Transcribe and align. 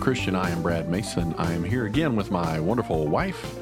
Christian. 0.00 0.34
I 0.34 0.48
am 0.48 0.62
Brad 0.62 0.88
Mason. 0.88 1.34
I 1.36 1.52
am 1.52 1.62
here 1.62 1.84
again 1.84 2.16
with 2.16 2.30
my 2.30 2.58
wonderful 2.58 3.06
wife, 3.06 3.54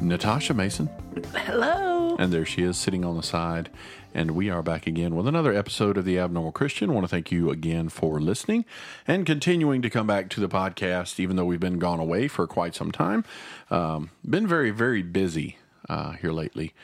Natasha 0.00 0.52
Mason. 0.52 0.90
Hello. 1.34 2.16
And 2.18 2.30
there 2.30 2.44
she 2.44 2.62
is 2.62 2.76
sitting 2.76 3.02
on 3.02 3.16
the 3.16 3.22
side. 3.22 3.70
And 4.12 4.32
we 4.32 4.50
are 4.50 4.62
back 4.62 4.86
again 4.86 5.16
with 5.16 5.26
another 5.26 5.54
episode 5.54 5.96
of 5.96 6.04
the 6.04 6.18
Abnormal 6.18 6.52
Christian. 6.52 6.90
I 6.90 6.92
want 6.92 7.04
to 7.04 7.08
thank 7.08 7.32
you 7.32 7.50
again 7.50 7.88
for 7.88 8.20
listening 8.20 8.66
and 9.08 9.24
continuing 9.24 9.80
to 9.80 9.88
come 9.88 10.06
back 10.06 10.28
to 10.30 10.40
the 10.40 10.50
podcast, 10.50 11.18
even 11.18 11.36
though 11.36 11.46
we've 11.46 11.58
been 11.58 11.78
gone 11.78 11.98
away 11.98 12.28
for 12.28 12.46
quite 12.46 12.74
some 12.74 12.92
time. 12.92 13.24
Um, 13.70 14.10
been 14.28 14.46
very, 14.46 14.70
very 14.70 15.02
busy 15.02 15.56
uh, 15.88 16.12
here 16.12 16.32
lately. 16.32 16.74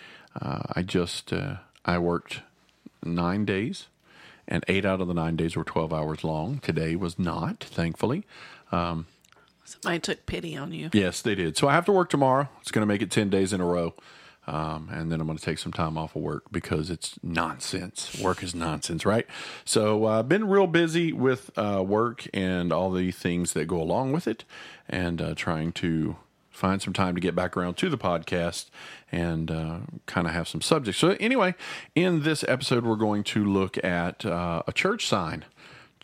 Uh, 0.40 0.62
I 0.74 0.80
just 0.82 1.34
uh, 1.34 1.56
I 1.84 1.98
worked 1.98 2.40
nine 3.04 3.44
days, 3.44 3.88
and 4.48 4.64
eight 4.68 4.86
out 4.86 5.02
of 5.02 5.08
the 5.08 5.14
nine 5.14 5.36
days 5.36 5.54
were 5.54 5.64
twelve 5.64 5.92
hours 5.92 6.24
long. 6.24 6.60
Today 6.60 6.96
was 6.96 7.18
not, 7.18 7.62
thankfully. 7.62 8.24
Somebody 9.66 9.98
took 9.98 10.26
pity 10.26 10.56
on 10.56 10.72
you. 10.72 10.90
Yes, 10.92 11.22
they 11.22 11.34
did. 11.34 11.56
So 11.56 11.68
I 11.68 11.72
have 11.72 11.84
to 11.86 11.92
work 11.92 12.08
tomorrow. 12.08 12.48
It's 12.60 12.70
going 12.70 12.82
to 12.82 12.86
make 12.86 13.02
it 13.02 13.10
10 13.10 13.30
days 13.30 13.52
in 13.52 13.60
a 13.60 13.66
row. 13.66 13.94
Um, 14.46 14.88
and 14.92 15.10
then 15.10 15.20
I'm 15.20 15.26
going 15.26 15.38
to 15.38 15.44
take 15.44 15.58
some 15.58 15.72
time 15.72 15.98
off 15.98 16.14
of 16.14 16.22
work 16.22 16.44
because 16.52 16.88
it's 16.88 17.18
nonsense. 17.20 18.16
Work 18.20 18.44
is 18.44 18.54
nonsense, 18.54 19.04
right? 19.04 19.26
So 19.64 20.06
I've 20.06 20.20
uh, 20.20 20.22
been 20.22 20.46
real 20.48 20.68
busy 20.68 21.12
with 21.12 21.50
uh, 21.58 21.82
work 21.84 22.28
and 22.32 22.72
all 22.72 22.92
the 22.92 23.10
things 23.10 23.54
that 23.54 23.64
go 23.64 23.80
along 23.82 24.12
with 24.12 24.28
it 24.28 24.44
and 24.88 25.20
uh, 25.20 25.34
trying 25.34 25.72
to 25.72 26.16
find 26.56 26.80
some 26.80 26.92
time 26.92 27.16
to 27.16 27.20
get 27.20 27.34
back 27.34 27.56
around 27.56 27.74
to 27.78 27.88
the 27.88 27.98
podcast 27.98 28.66
and 29.10 29.50
uh, 29.50 29.78
kind 30.06 30.28
of 30.28 30.32
have 30.32 30.46
some 30.46 30.60
subjects. 30.60 31.00
So, 31.00 31.16
anyway, 31.18 31.54
in 31.94 32.22
this 32.22 32.44
episode, 32.46 32.86
we're 32.86 32.96
going 32.96 33.24
to 33.24 33.44
look 33.44 33.82
at 33.84 34.24
uh, 34.24 34.62
a 34.66 34.72
church 34.72 35.06
sign. 35.06 35.44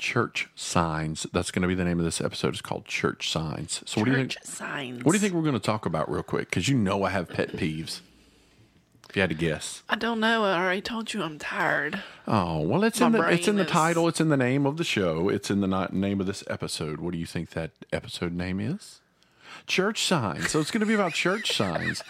Church 0.03 0.49
signs. 0.57 1.29
That's 1.33 1.53
going 1.53 1.63
to 1.63 1.69
be 1.69 1.77
the 1.77 1.85
name 1.85 2.01
of 2.01 2.05
this 2.05 2.21
episode. 2.21 2.49
It's 2.55 2.61
called 2.61 2.87
Church 2.87 3.31
Signs. 3.31 3.85
So, 3.87 4.01
what 4.01 4.07
do 4.07 4.11
you 4.11 4.17
think? 4.17 4.37
Signs. 4.43 5.05
What 5.05 5.13
do 5.13 5.17
you 5.17 5.21
think 5.21 5.33
we're 5.33 5.43
going 5.43 5.53
to 5.55 5.61
talk 5.61 5.87
about 5.87 6.11
real 6.11 6.25
quick? 6.25 6.51
Because 6.51 6.69
you 6.69 6.77
know 6.77 7.05
I 7.05 7.11
have 7.11 7.29
pet 7.29 7.53
peeves. 7.53 8.01
If 9.09 9.15
you 9.15 9.21
had 9.21 9.31
to 9.31 9.37
guess. 9.37 9.85
I 9.89 9.95
don't 9.95 10.19
know. 10.19 10.43
I 10.45 10.59
already 10.59 10.81
told 10.81 11.15
you 11.15 11.23
I'm 11.23 11.39
tired. 11.39 12.03
Oh 12.27 12.61
well, 12.63 12.83
it's 12.83 12.99
My 12.99 13.07
in 13.07 13.13
the 13.13 13.29
it's 13.29 13.47
in 13.47 13.55
the 13.55 13.65
is- 13.65 13.71
title. 13.71 14.09
It's 14.09 14.21
in 14.21 14.29
the 14.29 14.37
name 14.37 14.67
of 14.67 14.77
the 14.77 14.83
show. 14.85 15.29
It's 15.29 15.51
in 15.53 15.61
the 15.61 15.89
name 15.93 16.21
of 16.21 16.27
this 16.27 16.43
episode. 16.49 16.99
What 16.99 17.13
do 17.13 17.19
you 17.19 17.27
think 17.27 17.51
that 17.51 17.71
episode 17.93 18.33
name 18.33 18.59
is? 18.59 19.01
Church 19.69 20.03
signs. 20.05 20.51
So 20.51 20.59
it's 20.59 20.73
going 20.73 20.81
to 20.81 20.87
be 20.87 20.95
about 20.95 21.13
church 21.13 21.55
signs. 21.57 22.03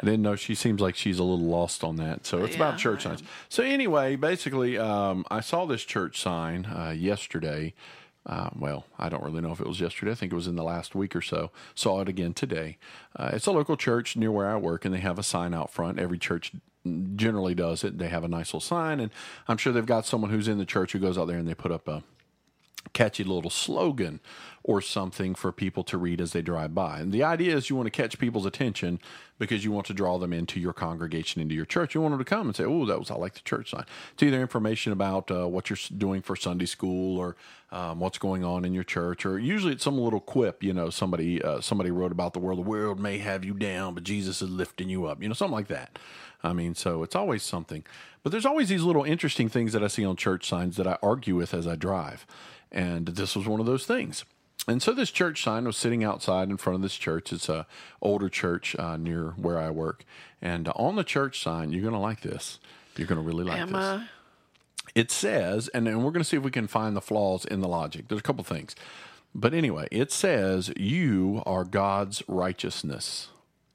I 0.00 0.04
didn't 0.04 0.22
know 0.22 0.36
she 0.36 0.54
seems 0.54 0.80
like 0.80 0.94
she's 0.94 1.18
a 1.18 1.24
little 1.24 1.44
lost 1.44 1.82
on 1.82 1.96
that. 1.96 2.24
So 2.24 2.44
it's 2.44 2.54
about 2.54 2.78
church 2.78 3.02
signs. 3.02 3.22
So 3.48 3.64
anyway, 3.64 4.14
basically, 4.14 4.78
um, 4.78 5.24
I 5.30 5.40
saw 5.40 5.64
this 5.66 5.82
church 5.82 6.20
sign 6.20 6.66
uh, 6.66 6.94
yesterday. 6.96 7.74
Uh, 8.24 8.50
well, 8.56 8.84
I 8.98 9.08
don't 9.08 9.24
really 9.24 9.40
know 9.40 9.52
if 9.52 9.60
it 9.60 9.66
was 9.66 9.80
yesterday. 9.80 10.12
I 10.12 10.14
think 10.14 10.32
it 10.32 10.36
was 10.36 10.46
in 10.46 10.54
the 10.54 10.62
last 10.62 10.94
week 10.94 11.16
or 11.16 11.22
so. 11.22 11.50
Saw 11.74 12.00
it 12.00 12.08
again 12.08 12.32
today. 12.32 12.76
Uh, 13.16 13.30
it's 13.32 13.46
a 13.46 13.52
local 13.52 13.76
church 13.76 14.16
near 14.16 14.30
where 14.30 14.48
I 14.48 14.56
work, 14.56 14.84
and 14.84 14.94
they 14.94 15.00
have 15.00 15.18
a 15.18 15.22
sign 15.22 15.52
out 15.52 15.72
front. 15.72 15.98
Every 15.98 16.18
church 16.18 16.52
generally 17.16 17.54
does 17.54 17.82
it. 17.82 17.98
They 17.98 18.08
have 18.08 18.24
a 18.24 18.28
nice 18.28 18.48
little 18.48 18.60
sign, 18.60 19.00
and 19.00 19.10
I'm 19.48 19.56
sure 19.56 19.72
they've 19.72 19.84
got 19.84 20.06
someone 20.06 20.30
who's 20.30 20.46
in 20.46 20.58
the 20.58 20.66
church 20.66 20.92
who 20.92 20.98
goes 20.98 21.18
out 21.18 21.26
there 21.26 21.38
and 21.38 21.48
they 21.48 21.54
put 21.54 21.72
up 21.72 21.88
a 21.88 22.02
catchy 22.92 23.24
little 23.24 23.50
slogan 23.50 24.20
or 24.62 24.82
something 24.82 25.34
for 25.34 25.50
people 25.50 25.82
to 25.82 25.96
read 25.96 26.20
as 26.20 26.32
they 26.32 26.42
drive 26.42 26.74
by. 26.74 27.00
And 27.00 27.10
the 27.10 27.22
idea 27.22 27.56
is 27.56 27.70
you 27.70 27.76
want 27.76 27.86
to 27.86 27.90
catch 27.90 28.18
people's 28.18 28.44
attention 28.44 28.98
because 29.38 29.64
you 29.64 29.72
want 29.72 29.86
to 29.86 29.94
draw 29.94 30.18
them 30.18 30.32
into 30.32 30.60
your 30.60 30.72
congregation, 30.72 31.40
into 31.40 31.54
your 31.54 31.64
church. 31.64 31.94
You 31.94 32.02
want 32.02 32.12
them 32.12 32.18
to 32.18 32.24
come 32.24 32.48
and 32.48 32.56
say, 32.56 32.64
"Oh, 32.64 32.84
that 32.86 32.98
was 32.98 33.10
I 33.10 33.14
like 33.14 33.34
the 33.34 33.40
church 33.40 33.70
sign." 33.70 33.84
It's 34.12 34.22
either 34.22 34.40
information 34.40 34.92
about 34.92 35.30
uh, 35.30 35.48
what 35.48 35.70
you're 35.70 35.78
doing 35.96 36.22
for 36.22 36.36
Sunday 36.36 36.66
school 36.66 37.18
or 37.18 37.36
um, 37.70 38.00
what's 38.00 38.18
going 38.18 38.44
on 38.44 38.64
in 38.64 38.74
your 38.74 38.84
church, 38.84 39.24
or 39.24 39.38
usually 39.38 39.72
it's 39.72 39.84
some 39.84 39.98
little 39.98 40.20
quip. 40.20 40.62
You 40.62 40.72
know, 40.74 40.90
somebody 40.90 41.42
uh, 41.42 41.60
somebody 41.60 41.90
wrote 41.90 42.12
about 42.12 42.32
the 42.32 42.40
world. 42.40 42.58
The 42.58 42.68
world 42.68 43.00
may 43.00 43.18
have 43.18 43.44
you 43.44 43.54
down, 43.54 43.94
but 43.94 44.04
Jesus 44.04 44.42
is 44.42 44.50
lifting 44.50 44.88
you 44.88 45.06
up. 45.06 45.22
You 45.22 45.28
know, 45.28 45.34
something 45.34 45.54
like 45.54 45.68
that. 45.68 45.98
I 46.42 46.52
mean, 46.52 46.74
so 46.74 47.02
it's 47.02 47.16
always 47.16 47.42
something. 47.42 47.84
But 48.22 48.32
there's 48.32 48.46
always 48.46 48.68
these 48.68 48.82
little 48.82 49.04
interesting 49.04 49.48
things 49.48 49.72
that 49.72 49.82
I 49.82 49.88
see 49.88 50.04
on 50.04 50.16
church 50.16 50.48
signs 50.48 50.76
that 50.76 50.86
I 50.86 50.98
argue 51.02 51.36
with 51.36 51.54
as 51.54 51.66
I 51.66 51.76
drive. 51.76 52.26
And 52.70 53.06
this 53.06 53.34
was 53.34 53.46
one 53.46 53.60
of 53.60 53.66
those 53.66 53.86
things. 53.86 54.24
And 54.66 54.82
so 54.82 54.92
this 54.92 55.10
church 55.10 55.42
sign 55.42 55.64
was 55.64 55.76
sitting 55.76 56.04
outside 56.04 56.50
in 56.50 56.56
front 56.56 56.74
of 56.76 56.82
this 56.82 56.96
church. 56.96 57.32
It's 57.32 57.48
a 57.48 57.66
older 58.02 58.28
church 58.28 58.76
uh, 58.78 58.96
near 58.96 59.30
where 59.36 59.58
I 59.58 59.70
work. 59.70 60.04
And 60.42 60.68
on 60.76 60.96
the 60.96 61.04
church 61.04 61.42
sign, 61.42 61.72
you're 61.72 61.82
going 61.82 61.94
to 61.94 62.00
like 62.00 62.20
this. 62.20 62.58
You're 62.96 63.06
going 63.06 63.20
to 63.20 63.26
really 63.26 63.44
like 63.44 63.58
Am 63.58 63.68
this 63.68 63.76
I? 63.76 64.08
it 64.94 65.10
says, 65.10 65.68
and, 65.68 65.86
and 65.86 65.98
we're 66.04 66.10
going 66.10 66.22
to 66.22 66.28
see 66.28 66.36
if 66.36 66.42
we 66.42 66.50
can 66.50 66.66
find 66.66 66.96
the 66.96 67.00
flaws 67.00 67.44
in 67.44 67.60
the 67.60 67.68
logic. 67.68 68.08
There's 68.08 68.20
a 68.20 68.22
couple 68.24 68.44
things. 68.44 68.74
But 69.34 69.54
anyway, 69.54 69.88
it 69.90 70.10
says, 70.10 70.72
You 70.76 71.42
are 71.46 71.64
God's 71.64 72.22
righteousness. 72.26 73.28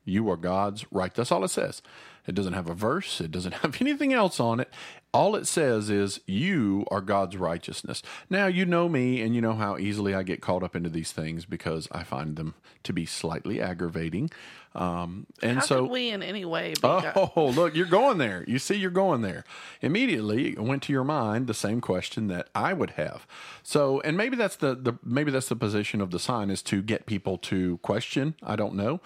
You 0.05 0.29
are 0.29 0.37
God's 0.37 0.85
right. 0.91 1.13
That's 1.13 1.31
all 1.31 1.43
it 1.43 1.49
says. 1.49 1.81
It 2.25 2.35
doesn't 2.35 2.53
have 2.53 2.69
a 2.69 2.73
verse, 2.73 3.19
it 3.19 3.31
doesn't 3.31 3.53
have 3.61 3.81
anything 3.81 4.13
else 4.13 4.39
on 4.39 4.59
it. 4.59 4.69
All 5.13 5.35
it 5.35 5.45
says 5.45 5.89
is, 5.89 6.21
You 6.25 6.85
are 6.89 7.01
God's 7.01 7.37
righteousness. 7.37 8.01
Now, 8.29 8.47
you 8.47 8.65
know 8.65 8.89
me, 8.89 9.21
and 9.21 9.35
you 9.35 9.41
know 9.41 9.53
how 9.53 9.77
easily 9.77 10.15
I 10.15 10.23
get 10.23 10.41
caught 10.41 10.63
up 10.63 10.75
into 10.75 10.89
these 10.89 11.11
things 11.11 11.45
because 11.45 11.87
I 11.91 12.03
find 12.03 12.35
them 12.35 12.55
to 12.83 12.93
be 12.93 13.05
slightly 13.05 13.61
aggravating. 13.61 14.31
Um, 14.75 15.27
and 15.41 15.59
How 15.59 15.65
so. 15.65 15.83
we 15.85 16.09
in 16.09 16.23
any 16.23 16.45
way 16.45 16.73
God? 16.81 17.13
Oh, 17.15 17.49
look, 17.55 17.75
you're 17.75 17.85
going 17.85 18.17
there. 18.17 18.43
You 18.47 18.59
see, 18.59 18.75
you're 18.75 18.91
going 18.91 19.21
there. 19.21 19.43
Immediately 19.81 20.53
it 20.53 20.59
went 20.63 20.83
to 20.83 20.93
your 20.93 21.03
mind 21.03 21.47
the 21.47 21.53
same 21.53 21.79
question 21.79 22.27
that 22.27 22.49
I 22.55 22.73
would 22.73 22.91
have. 22.91 23.27
So, 23.61 24.01
and 24.01 24.17
maybe 24.17 24.35
that's 24.35 24.55
the, 24.55 24.75
the 24.75 24.97
maybe 25.03 25.31
that's 25.31 25.49
the 25.49 25.55
position 25.55 26.01
of 26.01 26.11
the 26.11 26.19
sign 26.19 26.49
is 26.49 26.61
to 26.63 26.81
get 26.81 27.05
people 27.05 27.37
to 27.39 27.77
question. 27.79 28.35
I 28.41 28.55
don't 28.55 28.75
know. 28.75 28.99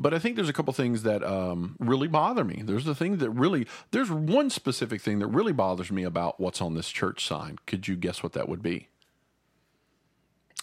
But 0.00 0.14
I 0.14 0.20
think 0.20 0.36
there's 0.36 0.48
a 0.48 0.52
couple 0.52 0.72
things 0.72 1.02
that 1.02 1.24
um, 1.24 1.74
really 1.80 2.06
bother 2.06 2.44
me. 2.44 2.62
There's 2.64 2.84
the 2.84 2.94
thing 2.94 3.16
that 3.16 3.30
really, 3.30 3.66
there's 3.90 4.10
one 4.10 4.48
specific 4.48 5.00
thing 5.00 5.18
that 5.18 5.26
really 5.26 5.52
bothers 5.52 5.90
me 5.90 6.04
about 6.04 6.38
what's 6.38 6.62
on 6.62 6.74
this 6.74 6.88
church 6.88 7.26
sign. 7.26 7.58
Could 7.66 7.88
you 7.88 7.96
guess 7.96 8.22
what 8.22 8.32
that 8.34 8.48
would 8.48 8.62
be? 8.62 8.86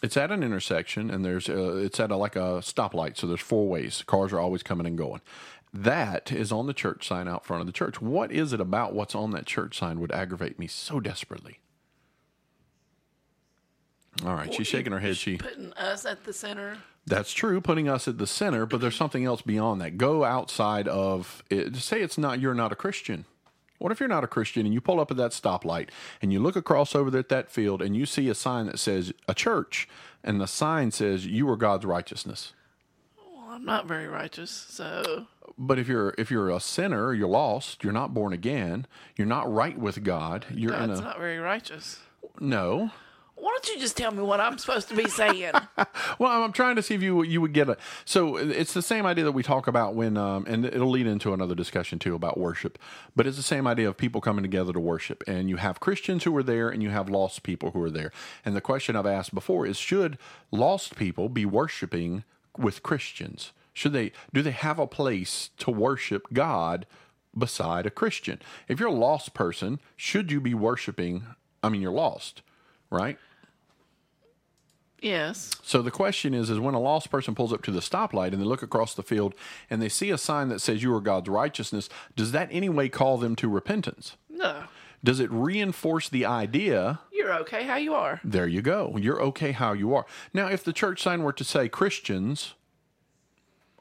It's 0.05 0.17
at 0.17 0.29
an 0.29 0.43
intersection, 0.43 1.09
and 1.09 1.25
there's 1.25 1.49
uh, 1.49 1.77
it's 1.77 1.99
at 1.99 2.11
a, 2.11 2.15
like 2.15 2.35
a 2.35 2.61
stoplight. 2.61 3.17
So 3.17 3.25
there's 3.25 3.41
four 3.41 3.67
ways. 3.67 4.03
Cars 4.05 4.31
are 4.33 4.39
always 4.39 4.61
coming 4.61 4.85
and 4.85 4.95
going. 4.95 5.21
That 5.73 6.31
is 6.31 6.51
on 6.51 6.67
the 6.67 6.75
church 6.75 7.07
sign 7.07 7.27
out 7.27 7.43
front 7.43 7.61
of 7.61 7.65
the 7.65 7.73
church. 7.73 7.99
What 7.99 8.31
is 8.31 8.53
it 8.53 8.61
about 8.61 8.93
what's 8.93 9.15
on 9.15 9.31
that 9.31 9.47
church 9.47 9.79
sign 9.79 9.99
would 9.99 10.11
aggravate 10.11 10.59
me 10.59 10.67
so 10.67 10.99
desperately? 10.99 11.59
All 14.23 14.35
right, 14.35 14.53
she's 14.53 14.67
shaking 14.67 14.93
her 14.93 14.99
head. 14.99 15.17
She 15.17 15.37
Putting 15.37 15.73
us 15.73 16.05
at 16.05 16.23
the 16.23 16.33
center. 16.33 16.77
that's 17.07 17.33
true, 17.33 17.59
putting 17.59 17.89
us 17.89 18.07
at 18.07 18.19
the 18.19 18.27
center, 18.27 18.67
but 18.67 18.81
there's 18.81 18.95
something 18.95 19.25
else 19.25 19.41
beyond 19.41 19.81
that. 19.81 19.97
Go 19.97 20.23
outside 20.23 20.87
of 20.87 21.43
it. 21.49 21.77
Say 21.77 22.01
it's 22.01 22.19
not 22.19 22.39
you're 22.39 22.53
not 22.53 22.71
a 22.71 22.75
Christian. 22.75 23.25
What 23.77 23.91
if 23.91 23.99
you're 23.99 24.09
not 24.09 24.23
a 24.23 24.27
Christian 24.27 24.65
and 24.65 24.73
you 24.73 24.81
pull 24.81 24.99
up 24.99 25.11
at 25.11 25.17
that 25.17 25.31
stoplight 25.31 25.89
and 26.21 26.31
you 26.31 26.39
look 26.39 26.55
across 26.55 26.95
over 26.95 27.11
there 27.11 27.19
at 27.19 27.29
that 27.29 27.51
field 27.51 27.81
and 27.81 27.95
you 27.95 28.05
see 28.05 28.29
a 28.29 28.35
sign 28.35 28.67
that 28.67 28.79
says 28.79 29.13
a 29.27 29.33
church 29.33 29.87
and 30.23 30.39
the 30.39 30.47
sign 30.47 30.91
says 30.91 31.25
you 31.25 31.49
are 31.49 31.57
God's 31.57 31.85
righteousness? 31.85 32.53
Well, 33.17 33.47
I'm 33.49 33.65
not 33.65 33.85
very 33.85 34.07
righteous, 34.07 34.49
so 34.51 35.27
But 35.57 35.77
if 35.77 35.87
you're 35.87 36.13
if 36.17 36.31
you're 36.31 36.49
a 36.49 36.59
sinner, 36.59 37.13
you're 37.13 37.27
lost, 37.27 37.83
you're 37.83 37.93
not 37.93 38.13
born 38.13 38.33
again, 38.33 38.87
you're 39.15 39.27
not 39.27 39.51
right 39.51 39.77
with 39.77 40.03
God, 40.03 40.45
you're 40.53 40.73
in 40.73 40.89
a 40.89 41.01
not 41.01 41.19
very 41.19 41.39
righteous. 41.39 41.99
no. 42.39 42.91
Why 43.35 43.51
don't 43.51 43.67
you 43.67 43.79
just 43.79 43.97
tell 43.97 44.11
me 44.11 44.23
what 44.23 44.39
I'm 44.39 44.57
supposed 44.57 44.87
to 44.89 44.95
be 44.95 45.09
saying? 45.09 45.53
Well, 46.17 46.43
I'm 46.43 46.53
trying 46.53 46.77
to 46.77 46.81
see 46.81 46.95
if 46.95 47.01
you 47.01 47.23
you 47.23 47.41
would 47.41 47.51
get 47.51 47.67
it. 47.67 47.77
So 48.05 48.37
it's 48.37 48.73
the 48.73 48.81
same 48.81 49.05
idea 49.05 49.25
that 49.25 49.33
we 49.33 49.43
talk 49.43 49.67
about 49.67 49.95
when, 49.95 50.15
um, 50.15 50.45
and 50.47 50.63
it'll 50.65 50.89
lead 50.89 51.07
into 51.07 51.33
another 51.33 51.55
discussion 51.55 51.99
too 51.99 52.15
about 52.15 52.37
worship. 52.37 52.79
But 53.15 53.27
it's 53.27 53.35
the 53.35 53.43
same 53.43 53.67
idea 53.67 53.89
of 53.89 53.97
people 53.97 54.21
coming 54.21 54.43
together 54.43 54.71
to 54.71 54.79
worship, 54.79 55.23
and 55.27 55.49
you 55.49 55.57
have 55.57 55.81
Christians 55.81 56.23
who 56.23 56.35
are 56.37 56.43
there, 56.43 56.69
and 56.69 56.81
you 56.81 56.89
have 56.91 57.09
lost 57.09 57.43
people 57.43 57.71
who 57.71 57.81
are 57.83 57.89
there. 57.89 58.11
And 58.45 58.55
the 58.55 58.61
question 58.61 58.95
I've 58.95 59.05
asked 59.05 59.33
before 59.35 59.65
is: 59.65 59.77
Should 59.77 60.17
lost 60.51 60.95
people 60.95 61.27
be 61.27 61.45
worshiping 61.45 62.23
with 62.57 62.83
Christians? 62.83 63.51
Should 63.73 63.91
they 63.91 64.13
do 64.33 64.41
they 64.41 64.51
have 64.51 64.79
a 64.79 64.87
place 64.87 65.49
to 65.57 65.69
worship 65.71 66.27
God 66.31 66.85
beside 67.37 67.85
a 67.85 67.91
Christian? 67.91 68.41
If 68.69 68.79
you're 68.79 68.89
a 68.89 68.93
lost 68.93 69.33
person, 69.33 69.79
should 69.97 70.31
you 70.31 70.39
be 70.39 70.53
worshiping? 70.53 71.25
I 71.61 71.69
mean, 71.69 71.81
you're 71.81 71.91
lost, 71.91 72.41
right? 72.89 73.17
yes. 75.05 75.51
So 75.63 75.81
the 75.81 75.91
question 75.91 76.33
is, 76.33 76.49
is 76.49 76.59
when 76.59 76.73
a 76.73 76.79
lost 76.79 77.09
person 77.11 77.35
pulls 77.35 77.53
up 77.53 77.61
to 77.63 77.71
the 77.71 77.79
stoplight 77.79 78.33
and 78.33 78.41
they 78.41 78.45
look 78.45 78.63
across 78.63 78.93
the 78.93 79.03
field 79.03 79.35
and 79.69 79.81
they 79.81 79.89
see 79.89 80.09
a 80.09 80.17
sign 80.17 80.49
that 80.49 80.59
says 80.59 80.83
you 80.83 80.93
are 80.93 81.01
God's 81.01 81.29
righteousness, 81.29 81.87
does 82.15 82.31
that 82.31 82.49
anyway 82.51 82.89
call 82.89 83.17
them 83.17 83.35
to 83.37 83.47
repentance? 83.47 84.17
No. 84.29 84.63
Does 85.03 85.19
it 85.19 85.31
reinforce 85.31 86.09
the 86.09 86.25
idea? 86.25 86.99
You're 87.11 87.33
okay 87.41 87.63
how 87.63 87.75
you 87.75 87.93
are. 87.93 88.19
There 88.23 88.47
you 88.47 88.61
go. 88.61 88.97
You're 88.99 89.21
okay 89.21 89.51
how 89.51 89.73
you 89.73 89.93
are. 89.93 90.05
Now, 90.33 90.47
if 90.47 90.63
the 90.63 90.73
church 90.73 91.01
sign 91.01 91.21
were 91.21 91.33
to 91.33 91.43
say 91.43 91.69
Christians 91.69 92.55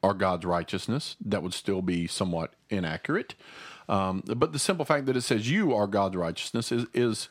are 0.02 0.12
God's 0.12 0.44
righteousness, 0.44 1.16
that 1.24 1.42
would 1.42 1.54
still 1.54 1.80
be 1.80 2.06
somewhat 2.06 2.52
inaccurate. 2.68 3.34
Um, 3.88 4.22
but 4.26 4.52
the 4.52 4.58
simple 4.58 4.84
fact 4.84 5.06
that 5.06 5.16
it 5.16 5.22
says 5.22 5.50
you 5.50 5.74
are 5.74 5.86
God's 5.86 6.16
righteousness 6.16 6.70
is 6.70 6.86
is 6.92 7.28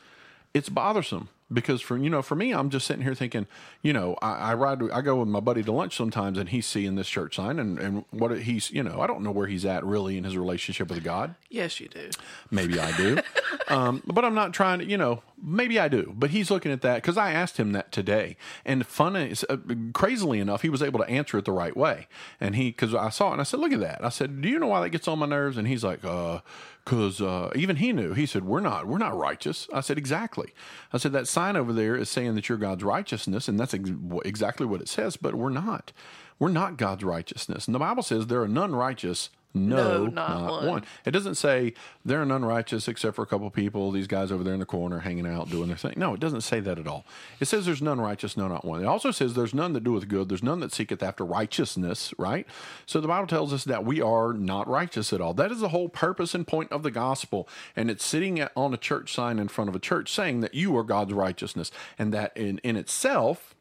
it's 0.54 0.70
bothersome 0.70 1.30
because 1.54 1.82
for 1.82 1.98
you 1.98 2.10
know 2.10 2.22
for 2.22 2.36
me 2.36 2.52
i'm 2.54 2.70
just 2.70 2.88
sitting 2.88 3.04
here 3.04 3.14
thinking 3.16 3.46
you 3.82 3.94
know 3.94 4.16
i, 4.22 4.52
I 4.52 4.54
ride 4.56 4.82
i 4.92 5.02
go 5.02 5.18
with 5.18 5.28
my 5.28 5.40
buddy 5.40 5.62
to 5.64 5.72
lunch 5.72 5.96
sometimes 5.96 6.38
and 6.38 6.50
he's 6.50 6.66
seeing 6.66 6.96
this 6.96 7.08
church 7.08 7.36
sign 7.36 7.60
and, 7.60 7.78
and 7.80 8.06
what 8.12 8.38
he's 8.42 8.72
you 8.72 8.82
know 8.84 9.02
i 9.02 9.08
don't 9.08 9.22
know 9.24 9.32
where 9.32 9.48
he's 9.48 9.66
at 9.66 9.86
really 9.86 10.18
in 10.18 10.24
his 10.24 10.38
relationship 10.38 10.90
with 10.90 11.04
god 11.04 11.36
Yes, 11.50 11.80
you 11.80 11.88
do. 11.88 12.10
maybe 12.50 12.80
i 12.80 12.96
do 12.98 13.20
um, 13.68 14.02
but 14.06 14.26
i'm 14.26 14.36
not 14.36 14.54
trying 14.54 14.80
to 14.80 14.86
you 14.86 14.98
know 14.98 15.22
maybe 15.44 15.80
i 15.80 15.88
do 15.88 16.14
but 16.16 16.30
he's 16.30 16.50
looking 16.50 16.72
at 16.72 16.82
that 16.82 16.96
because 16.96 17.18
i 17.18 17.32
asked 17.32 17.58
him 17.58 17.72
that 17.72 17.92
today 17.92 18.38
and 18.66 18.86
fun 18.86 19.16
uh, 19.16 19.58
crazily 19.94 20.40
enough 20.40 20.62
he 20.62 20.70
was 20.70 20.82
able 20.82 21.00
to 21.00 21.10
answer 21.10 21.38
it 21.38 21.46
the 21.46 21.52
right 21.52 21.76
way 21.76 22.08
and 22.40 22.56
he 22.56 22.70
because 22.70 22.96
i 22.96 23.10
saw 23.10 23.30
it 23.30 23.34
and 23.34 23.42
i 23.42 23.44
said 23.44 23.60
look 23.60 23.74
at 23.74 23.80
that 23.80 24.04
i 24.04 24.10
said 24.10 24.42
do 24.42 24.50
you 24.50 24.60
know 24.60 24.68
why 24.68 24.82
that 24.82 24.90
gets 24.90 25.08
on 25.08 25.20
my 25.20 25.26
nerves 25.26 25.58
and 25.58 25.68
he's 25.68 25.84
like 25.84 26.04
uh 26.06 26.40
because 26.84 27.22
uh, 27.22 27.50
even 27.56 27.78
he 27.78 27.94
knew. 27.94 28.14
He 28.14 28.26
said, 28.26 28.44
"We're 28.44 28.60
not, 28.60 28.88
we're 28.88 28.98
not 28.98 29.18
righteous." 29.18 29.68
I 29.74 29.82
said, 29.82 29.98
"Exactly." 29.98 30.54
I 30.92 30.98
said 30.98 31.14
that 31.14 31.28
sign 31.28 31.56
over 31.56 31.72
there 31.72 31.96
is 31.96 32.10
saying 32.10 32.36
that 32.36 32.50
you're 32.50 32.58
God's 32.58 32.84
righteousness, 32.84 33.48
and 33.48 33.60
that's 33.60 33.74
ex- 33.74 33.92
exactly 34.26 34.66
what 34.66 34.82
it 34.82 34.90
says. 34.90 35.16
But 35.16 35.36
we're 35.36 35.50
not. 35.50 35.94
We're 36.40 36.50
not 36.50 36.78
God's 36.78 37.04
righteousness. 37.04 37.68
And 37.68 37.76
the 37.76 37.80
Bible 37.80 38.04
says 38.04 38.28
there 38.28 38.42
are 38.42 38.48
none 38.48 38.76
righteous. 38.76 39.30
No, 39.56 40.06
No, 40.06 40.08
not 40.08 40.50
one. 40.52 40.68
one. 40.68 40.86
It 41.06 41.12
doesn't 41.12 41.36
say 41.36 41.74
there 42.04 42.22
are 42.22 42.26
none 42.26 42.44
righteous 42.44 42.88
except 42.88 43.16
for 43.16 43.22
a 43.22 43.28
couple 43.28 43.50
people. 43.52 43.92
These 43.92 44.08
guys 44.08 44.32
over 44.32 44.44
there 44.44 44.54
in 44.54 44.60
the 44.60 44.66
corner 44.66 45.00
hanging 45.00 45.28
out 45.28 45.50
doing 45.50 45.68
their 45.68 45.78
thing. 45.78 45.94
No, 45.96 46.16
it 46.16 46.20
doesn't 46.20 46.42
say 46.42 46.60
that 46.62 46.80
at 46.80 46.88
all. 46.88 47.06
It 47.40 47.46
says 47.46 47.66
there's 47.66 47.82
none 47.82 48.02
righteous, 48.02 48.36
no, 48.36 48.48
not 48.48 48.66
one. 48.66 48.82
It 48.82 48.88
also 48.88 49.12
says 49.12 49.36
there's 49.36 49.54
none 49.54 49.74
that 49.74 49.84
doeth 49.84 50.08
good. 50.08 50.28
There's 50.30 50.42
none 50.42 50.60
that 50.62 50.72
seeketh 50.74 51.04
after 51.04 51.24
righteousness. 51.24 52.14
Right. 52.18 52.48
So 52.88 53.00
the 53.00 53.08
Bible 53.08 53.28
tells 53.28 53.54
us 53.54 53.64
that 53.66 53.86
we 53.86 54.02
are 54.02 54.34
not 54.34 54.68
righteous 54.68 55.14
at 55.14 55.22
all. 55.22 55.34
That 55.36 55.52
is 55.52 55.60
the 55.60 55.70
whole 55.70 55.90
purpose 55.90 56.34
and 56.34 56.48
point 56.48 56.72
of 56.72 56.82
the 56.82 56.92
gospel. 56.92 57.48
And 57.76 57.92
it's 57.92 58.04
sitting 58.04 58.40
at, 58.40 58.52
on 58.56 58.74
a 58.74 58.78
church 58.78 59.14
sign 59.14 59.38
in 59.38 59.50
front 59.50 59.70
of 59.70 59.76
a 59.76 59.80
church 59.80 60.12
saying 60.12 60.40
that 60.42 60.54
you 60.56 60.76
are 60.78 60.84
God's 60.84 61.14
righteousness, 61.14 61.72
and 62.00 62.12
that 62.14 62.36
in 62.36 62.58
in 62.60 62.76
itself 62.76 63.54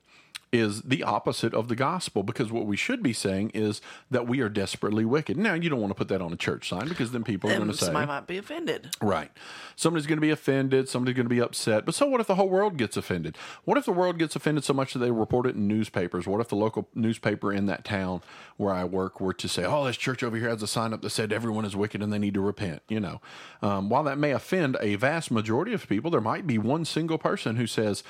is 0.52 0.82
the 0.82 1.02
opposite 1.02 1.54
of 1.54 1.68
the 1.68 1.74
gospel 1.74 2.22
because 2.22 2.52
what 2.52 2.66
we 2.66 2.76
should 2.76 3.02
be 3.02 3.14
saying 3.14 3.50
is 3.54 3.80
that 4.10 4.28
we 4.28 4.40
are 4.40 4.50
desperately 4.50 5.04
wicked. 5.04 5.38
Now, 5.38 5.54
you 5.54 5.70
don't 5.70 5.80
want 5.80 5.90
to 5.90 5.94
put 5.94 6.08
that 6.08 6.20
on 6.20 6.30
a 6.30 6.36
church 6.36 6.68
sign 6.68 6.88
because 6.88 7.10
then 7.10 7.24
people 7.24 7.50
are 7.50 7.56
going 7.56 7.70
to 7.70 7.76
say, 7.76 7.86
somebody 7.86 8.06
might 8.06 8.26
be 8.26 8.36
offended. 8.36 8.94
Right. 9.00 9.30
Somebody's 9.76 10.06
going 10.06 10.18
to 10.18 10.22
be 10.22 10.30
offended. 10.30 10.90
Somebody's 10.90 11.16
going 11.16 11.24
to 11.24 11.34
be 11.34 11.40
upset. 11.40 11.86
But 11.86 11.94
so 11.94 12.06
what 12.06 12.20
if 12.20 12.26
the 12.26 12.34
whole 12.34 12.50
world 12.50 12.76
gets 12.76 12.98
offended? 12.98 13.38
What 13.64 13.78
if 13.78 13.86
the 13.86 13.92
world 13.92 14.18
gets 14.18 14.36
offended 14.36 14.64
so 14.64 14.74
much 14.74 14.92
that 14.92 14.98
they 14.98 15.10
report 15.10 15.46
it 15.46 15.56
in 15.56 15.66
newspapers? 15.66 16.26
What 16.26 16.42
if 16.42 16.48
the 16.48 16.56
local 16.56 16.86
newspaper 16.94 17.50
in 17.50 17.64
that 17.66 17.84
town 17.84 18.20
where 18.58 18.74
I 18.74 18.84
work 18.84 19.22
were 19.22 19.32
to 19.32 19.48
say, 19.48 19.64
oh, 19.64 19.86
this 19.86 19.96
church 19.96 20.22
over 20.22 20.36
here 20.36 20.50
has 20.50 20.62
a 20.62 20.66
sign 20.66 20.92
up 20.92 21.00
that 21.00 21.10
said 21.10 21.32
everyone 21.32 21.64
is 21.64 21.74
wicked 21.74 22.02
and 22.02 22.12
they 22.12 22.18
need 22.18 22.34
to 22.34 22.42
repent? 22.42 22.82
You 22.90 23.00
know, 23.00 23.22
um, 23.62 23.88
while 23.88 24.04
that 24.04 24.18
may 24.18 24.32
offend 24.32 24.76
a 24.82 24.96
vast 24.96 25.30
majority 25.30 25.72
of 25.72 25.88
people, 25.88 26.10
there 26.10 26.20
might 26.20 26.46
be 26.46 26.58
one 26.58 26.84
single 26.84 27.16
person 27.16 27.56
who 27.56 27.66
says, 27.66 28.04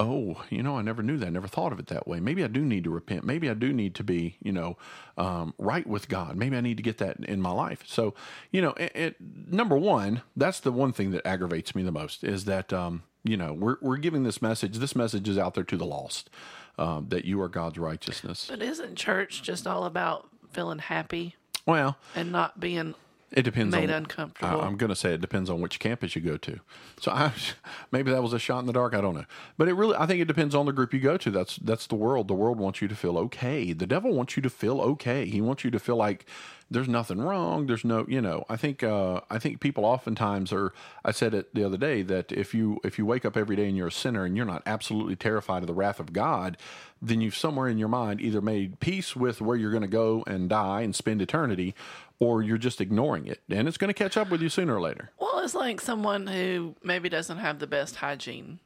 oh, 0.00 0.42
you 0.48 0.62
know, 0.62 0.76
I 0.78 0.82
never 0.82 1.02
knew 1.02 1.16
that. 1.16 1.26
I 1.26 1.30
never 1.30 1.48
thought 1.48 1.72
of 1.72 1.78
it 1.78 1.88
that 1.88 2.06
way. 2.06 2.20
Maybe 2.20 2.44
I 2.44 2.46
do 2.46 2.64
need 2.64 2.84
to 2.84 2.90
repent. 2.90 3.24
Maybe 3.24 3.50
I 3.50 3.54
do 3.54 3.72
need 3.72 3.94
to 3.96 4.04
be, 4.04 4.36
you 4.42 4.52
know, 4.52 4.76
um, 5.16 5.54
right 5.58 5.86
with 5.86 6.08
God. 6.08 6.36
Maybe 6.36 6.56
I 6.56 6.60
need 6.60 6.76
to 6.76 6.82
get 6.82 6.98
that 6.98 7.18
in 7.18 7.42
my 7.42 7.50
life. 7.50 7.82
So, 7.86 8.14
you 8.52 8.62
know, 8.62 8.70
it, 8.72 8.92
it, 8.94 9.16
number 9.20 9.76
one, 9.76 10.22
that's 10.36 10.60
the 10.60 10.72
one 10.72 10.92
thing 10.92 11.10
that 11.10 11.26
aggravates 11.26 11.74
me 11.74 11.82
the 11.82 11.92
most 11.92 12.22
is 12.22 12.44
that, 12.44 12.72
um, 12.72 13.02
you 13.24 13.36
know, 13.36 13.52
we're, 13.52 13.76
we're 13.82 13.96
giving 13.96 14.22
this 14.22 14.40
message. 14.40 14.78
This 14.78 14.94
message 14.94 15.28
is 15.28 15.36
out 15.36 15.54
there 15.54 15.64
to 15.64 15.76
the 15.76 15.86
lost 15.86 16.30
um, 16.78 17.06
that 17.08 17.24
you 17.24 17.40
are 17.40 17.48
God's 17.48 17.78
righteousness. 17.78 18.46
But 18.48 18.62
isn't 18.62 18.96
church 18.96 19.42
just 19.42 19.66
all 19.66 19.84
about 19.84 20.28
feeling 20.52 20.78
happy 20.78 21.34
Well, 21.66 21.96
and 22.14 22.30
not 22.32 22.60
being 22.60 22.94
it 23.32 23.42
depends 23.42 23.74
made 23.74 23.90
on. 23.90 23.96
uncomfortable? 23.96 24.60
I, 24.60 24.66
am 24.66 24.76
going 24.76 24.88
to 24.88 24.96
say 24.96 25.12
it 25.12 25.20
depends 25.20 25.50
on 25.50 25.60
which 25.60 25.78
campus 25.78 26.16
you 26.16 26.22
go 26.22 26.36
to. 26.38 26.60
So 27.00 27.12
I, 27.12 27.32
maybe 27.92 28.10
that 28.10 28.22
was 28.22 28.32
a 28.32 28.38
shot 28.38 28.60
in 28.60 28.66
the 28.66 28.72
dark. 28.72 28.94
I 28.94 29.00
don't 29.00 29.14
know, 29.14 29.26
but 29.56 29.68
it 29.68 29.74
really, 29.74 29.96
I 29.96 30.06
think 30.06 30.20
it 30.20 30.26
depends 30.26 30.54
on 30.54 30.66
the 30.66 30.72
group 30.72 30.94
you 30.94 31.00
go 31.00 31.16
to. 31.16 31.30
That's 31.30 31.56
that's 31.56 31.86
the 31.86 31.94
world. 31.94 32.28
The 32.28 32.34
world 32.34 32.58
wants 32.58 32.80
you 32.80 32.88
to 32.88 32.96
feel 32.96 33.18
okay. 33.18 33.72
The 33.72 33.86
devil 33.86 34.12
wants 34.14 34.36
you 34.36 34.42
to 34.42 34.50
feel 34.50 34.80
okay. 34.80 35.26
He 35.26 35.40
wants 35.40 35.64
you 35.64 35.70
to 35.70 35.78
feel 35.78 35.96
like 35.96 36.26
there's 36.70 36.88
nothing 36.88 37.18
wrong. 37.20 37.66
There's 37.66 37.84
no, 37.84 38.04
you 38.08 38.20
know. 38.20 38.44
I 38.48 38.56
think 38.56 38.82
uh, 38.82 39.22
I 39.30 39.38
think 39.38 39.60
people 39.60 39.84
oftentimes 39.84 40.52
are. 40.52 40.72
I 41.04 41.12
said 41.12 41.32
it 41.34 41.54
the 41.54 41.64
other 41.64 41.76
day 41.78 42.02
that 42.02 42.30
if 42.32 42.52
you 42.54 42.78
if 42.84 42.98
you 42.98 43.06
wake 43.06 43.24
up 43.24 43.36
every 43.36 43.56
day 43.56 43.66
and 43.68 43.76
you're 43.76 43.86
a 43.88 43.92
sinner 43.92 44.24
and 44.24 44.36
you're 44.36 44.44
not 44.46 44.62
absolutely 44.66 45.16
terrified 45.16 45.62
of 45.62 45.66
the 45.66 45.74
wrath 45.74 45.98
of 45.98 46.12
God, 46.12 46.56
then 47.00 47.20
you've 47.20 47.36
somewhere 47.36 47.68
in 47.68 47.78
your 47.78 47.88
mind 47.88 48.20
either 48.20 48.40
made 48.42 48.80
peace 48.80 49.16
with 49.16 49.40
where 49.40 49.56
you're 49.56 49.70
going 49.70 49.80
to 49.82 49.88
go 49.88 50.22
and 50.26 50.48
die 50.50 50.82
and 50.82 50.94
spend 50.94 51.22
eternity, 51.22 51.74
or 52.18 52.42
you're 52.42 52.58
just 52.58 52.80
ignoring 52.80 53.26
it, 53.26 53.40
and 53.48 53.66
it's 53.66 53.78
going 53.78 53.88
to 53.88 53.94
catch 53.94 54.16
up 54.16 54.28
with 54.30 54.42
you 54.42 54.48
sooner 54.50 54.74
or 54.76 54.80
later. 54.80 55.10
well, 55.18 55.38
it's 55.38 55.54
like 55.54 55.80
someone 55.80 56.26
who 56.26 56.74
maybe 56.82 57.08
doesn't 57.08 57.38
have 57.38 57.58
the 57.60 57.66
best 57.66 57.96
hygiene. 57.96 58.58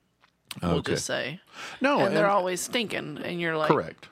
We'll 0.60 0.76
Okay. 0.78 0.92
just 0.94 1.06
say, 1.06 1.40
No, 1.80 2.04
and 2.04 2.16
they're 2.16 2.28
always 2.28 2.60
stinking, 2.60 3.18
and 3.24 3.40
you're 3.40 3.56
like, 3.56 3.68
correct. 3.70 4.08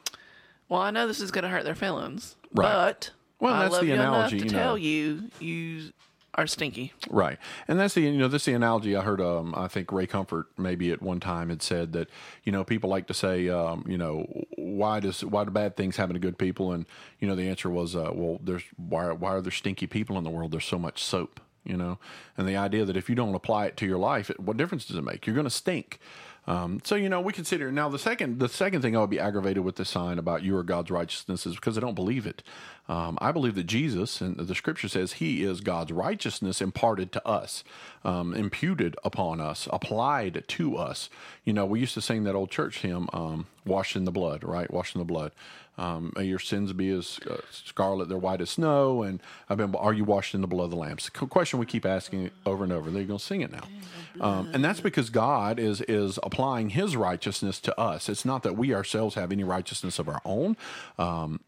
Well, 0.69 0.81
I 0.81 0.91
know 0.93 1.07
this 1.09 1.21
is 1.21 1.31
going 1.33 1.43
to 1.43 1.49
hurt 1.51 1.65
their 1.65 1.75
feelings, 1.75 2.37
Right. 2.55 2.73
but 2.73 3.11
Well, 3.41 3.55
I 3.55 3.63
that's 3.63 3.73
love 3.73 3.81
the 3.83 3.87
you 3.89 3.95
analogy, 3.95 4.37
enough 4.37 4.45
you 4.45 4.51
to 4.51 4.55
know. 4.57 4.63
tell 4.63 4.79
you 4.79 5.23
you 5.41 5.93
are 6.35 6.47
stinky. 6.47 6.93
Right, 7.11 7.39
and 7.67 7.79
that's 7.81 7.95
the 7.95 8.03
you 8.03 8.13
know 8.13 8.29
this 8.29 8.43
is 8.43 8.47
the 8.47 8.53
analogy 8.55 8.95
I 8.95 9.03
heard. 9.03 9.21
Um, 9.21 9.55
I 9.57 9.67
think 9.69 9.91
Ray 9.91 10.07
Comfort 10.07 10.47
maybe 10.57 10.93
at 10.93 11.03
one 11.03 11.19
time 11.21 11.49
had 11.49 11.63
said 11.63 11.93
that 11.93 12.09
you 12.45 12.53
know 12.53 12.63
people 12.65 12.89
like 12.89 13.07
to 13.09 13.15
say 13.15 13.49
um, 13.49 13.85
you 13.89 13.99
know 13.99 14.27
why 14.57 15.01
does 15.01 15.25
why 15.25 15.45
do 15.45 15.51
bad 15.51 15.77
things 15.77 15.97
happen 15.97 16.15
to 16.15 16.21
good 16.21 16.39
people, 16.39 16.73
and 16.73 16.87
you 17.19 17.27
know 17.27 17.35
the 17.35 17.49
answer 17.49 17.69
was 17.71 17.97
uh, 17.97 18.11
well 18.13 18.39
there's 18.43 18.63
why 18.77 19.11
why 19.13 19.31
are 19.31 19.41
there 19.41 19.51
stinky 19.51 19.87
people 19.87 20.17
in 20.19 20.25
the 20.25 20.31
world? 20.31 20.53
There's 20.53 20.65
so 20.65 20.79
much 20.79 21.03
soap, 21.03 21.41
you 21.65 21.77
know, 21.77 21.99
and 22.37 22.47
the 22.47 22.57
idea 22.57 22.85
that 22.85 22.97
if 22.97 23.09
you 23.09 23.15
don't 23.15 23.35
apply 23.35 23.67
it 23.67 23.77
to 23.79 23.87
your 23.87 23.99
life, 23.99 24.31
it, 24.31 24.39
what 24.39 24.57
difference 24.57 24.85
does 24.85 24.97
it 24.97 25.03
make? 25.05 25.27
You're 25.27 25.35
going 25.35 25.45
to 25.45 25.51
stink. 25.51 25.99
Um, 26.47 26.81
so 26.85 26.95
you 26.95 27.09
know 27.09 27.21
we 27.21 27.33
consider 27.33 27.71
now 27.71 27.89
the 27.89 27.99
second 27.99 28.39
the 28.39 28.49
second 28.49 28.83
thing 28.83 28.97
I 28.97 29.01
would 29.01 29.11
be 29.11 29.21
aggravated 29.21 29.63
with 29.63 29.77
the 29.77 29.85
sign 29.85 30.19
about 30.19 30.43
you 30.43 30.57
are 30.57 30.63
God's 30.63 30.91
righteousness 30.91 31.47
is 31.47 31.55
because 31.55 31.77
I 31.77 31.81
don't 31.81 31.95
believe 31.95 32.27
it. 32.27 32.43
Um, 32.89 33.19
I 33.21 33.31
believe 33.31 33.55
that 33.55 33.67
Jesus 33.67 34.21
and 34.21 34.37
the 34.37 34.55
Scripture 34.55 34.89
says 34.89 35.15
He 35.15 35.45
is 35.45 35.61
God's 35.61 35.93
righteousness 35.93 36.61
imparted 36.61 37.13
to 37.13 37.29
us, 37.29 37.63
um, 38.05 38.35
imputed 38.35 38.97
upon 39.05 39.41
us, 39.41 39.69
applied 39.73 40.45
to 40.49 40.77
us. 40.77 41.09
You 41.45 41.53
know 41.53 41.67
we 41.67 41.81
used 41.81 41.95
to 41.95 42.03
sing 42.03 42.25
that 42.25 42.35
old 42.35 42.51
church 42.51 42.81
hymn, 42.81 43.09
um, 43.13 43.47
"Washed 43.65 43.95
in 43.95 44.05
the 44.05 44.11
blood," 44.11 44.43
right? 44.43 44.71
Washed 44.73 44.95
in 44.95 45.01
the 45.01 45.05
blood. 45.05 45.33
Um, 45.79 46.13
may 46.15 46.25
your 46.25 46.39
sins 46.39 46.75
be 46.75 46.91
as 46.91 47.19
uh, 47.31 47.39
scarlet; 47.51 48.09
they're 48.11 48.19
white 48.19 48.43
as 48.43 48.51
snow. 48.51 49.03
And 49.03 49.21
I've 49.49 49.57
been. 49.57 49.75
Are 49.75 49.95
you 49.95 50.05
washed 50.05 50.35
in 50.35 50.43
the 50.43 50.47
blood 50.47 50.65
of 50.65 50.71
the 50.71 50.77
Lamb? 50.77 50.93
It's 50.93 51.09
a 51.09 51.11
question 51.11 51.59
we 51.59 51.65
keep 51.65 51.87
asking 51.87 52.31
over 52.45 52.65
and 52.65 52.73
over. 52.73 52.91
They're 52.91 53.05
going 53.05 53.19
to 53.19 53.25
sing 53.25 53.41
it 53.41 53.51
now, 53.51 53.65
um, 54.21 54.51
and 54.53 54.63
that's 54.63 54.81
because 54.81 55.09
God 55.09 55.59
is 55.59 55.81
is 55.83 56.19
applying 56.31 56.71
His 56.71 56.97
righteousness 56.97 57.59
to 57.61 57.79
us. 57.79 58.09
It's 58.09 58.25
not 58.25 58.45
that 58.45 58.57
we 58.57 58.73
ourselves 58.73 59.17
have 59.17 59.33
any 59.33 59.43
righteousness 59.43 59.99
of 59.99 60.09
our 60.09 60.23
own. 60.25 60.57
Um, 60.97 61.41